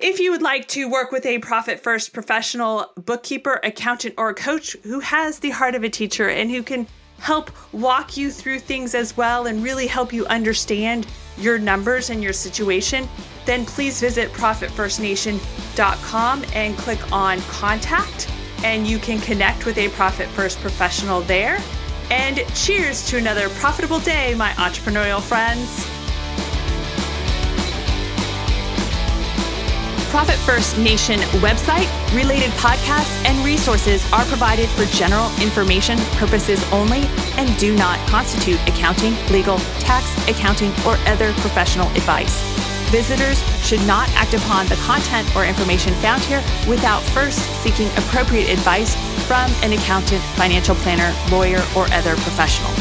If 0.00 0.20
you 0.20 0.30
would 0.30 0.42
like 0.42 0.68
to 0.68 0.88
work 0.88 1.10
with 1.10 1.26
a 1.26 1.38
profit 1.38 1.80
first 1.80 2.12
professional 2.12 2.86
bookkeeper, 2.96 3.58
accountant, 3.64 4.14
or 4.16 4.32
coach 4.32 4.76
who 4.84 5.00
has 5.00 5.40
the 5.40 5.50
heart 5.50 5.74
of 5.74 5.82
a 5.82 5.88
teacher 5.88 6.28
and 6.28 6.48
who 6.50 6.62
can 6.62 6.86
help 7.18 7.50
walk 7.72 8.16
you 8.16 8.30
through 8.30 8.60
things 8.60 8.94
as 8.94 9.16
well 9.16 9.46
and 9.46 9.64
really 9.64 9.88
help 9.88 10.12
you 10.12 10.24
understand 10.26 11.04
your 11.36 11.58
numbers 11.58 12.10
and 12.10 12.22
your 12.22 12.32
situation, 12.32 13.08
then 13.44 13.66
please 13.66 14.00
visit 14.00 14.30
profitfirstnation.com 14.32 16.44
and 16.54 16.76
click 16.76 17.12
on 17.12 17.40
contact, 17.42 18.32
and 18.64 18.86
you 18.86 18.98
can 18.98 19.20
connect 19.20 19.66
with 19.66 19.78
a 19.78 19.88
Profit 19.90 20.28
First 20.28 20.58
professional 20.60 21.20
there. 21.22 21.60
And 22.10 22.38
cheers 22.54 23.06
to 23.08 23.18
another 23.18 23.48
profitable 23.50 24.00
day, 24.00 24.34
my 24.34 24.50
entrepreneurial 24.52 25.20
friends. 25.20 25.86
Profit 30.10 30.36
First 30.36 30.78
Nation 30.78 31.20
website, 31.40 31.86
related 32.16 32.50
podcasts, 32.52 33.22
and 33.26 33.44
resources 33.44 34.10
are 34.10 34.24
provided 34.24 34.68
for 34.70 34.86
general 34.86 35.30
information 35.40 35.98
purposes 36.16 36.64
only 36.72 37.02
and 37.36 37.56
do 37.58 37.76
not 37.76 37.98
constitute 38.08 38.58
accounting, 38.66 39.14
legal, 39.30 39.58
tax, 39.80 40.06
accounting, 40.26 40.70
or 40.86 40.96
other 41.06 41.32
professional 41.34 41.88
advice. 41.88 42.67
Visitors 42.90 43.42
should 43.62 43.86
not 43.86 44.08
act 44.14 44.32
upon 44.32 44.66
the 44.66 44.76
content 44.76 45.28
or 45.36 45.44
information 45.44 45.92
found 45.96 46.22
here 46.22 46.42
without 46.66 47.02
first 47.10 47.38
seeking 47.62 47.88
appropriate 47.98 48.48
advice 48.48 48.94
from 49.26 49.50
an 49.62 49.74
accountant, 49.74 50.22
financial 50.36 50.74
planner, 50.76 51.14
lawyer, 51.30 51.62
or 51.76 51.84
other 51.92 52.14
professional. 52.16 52.72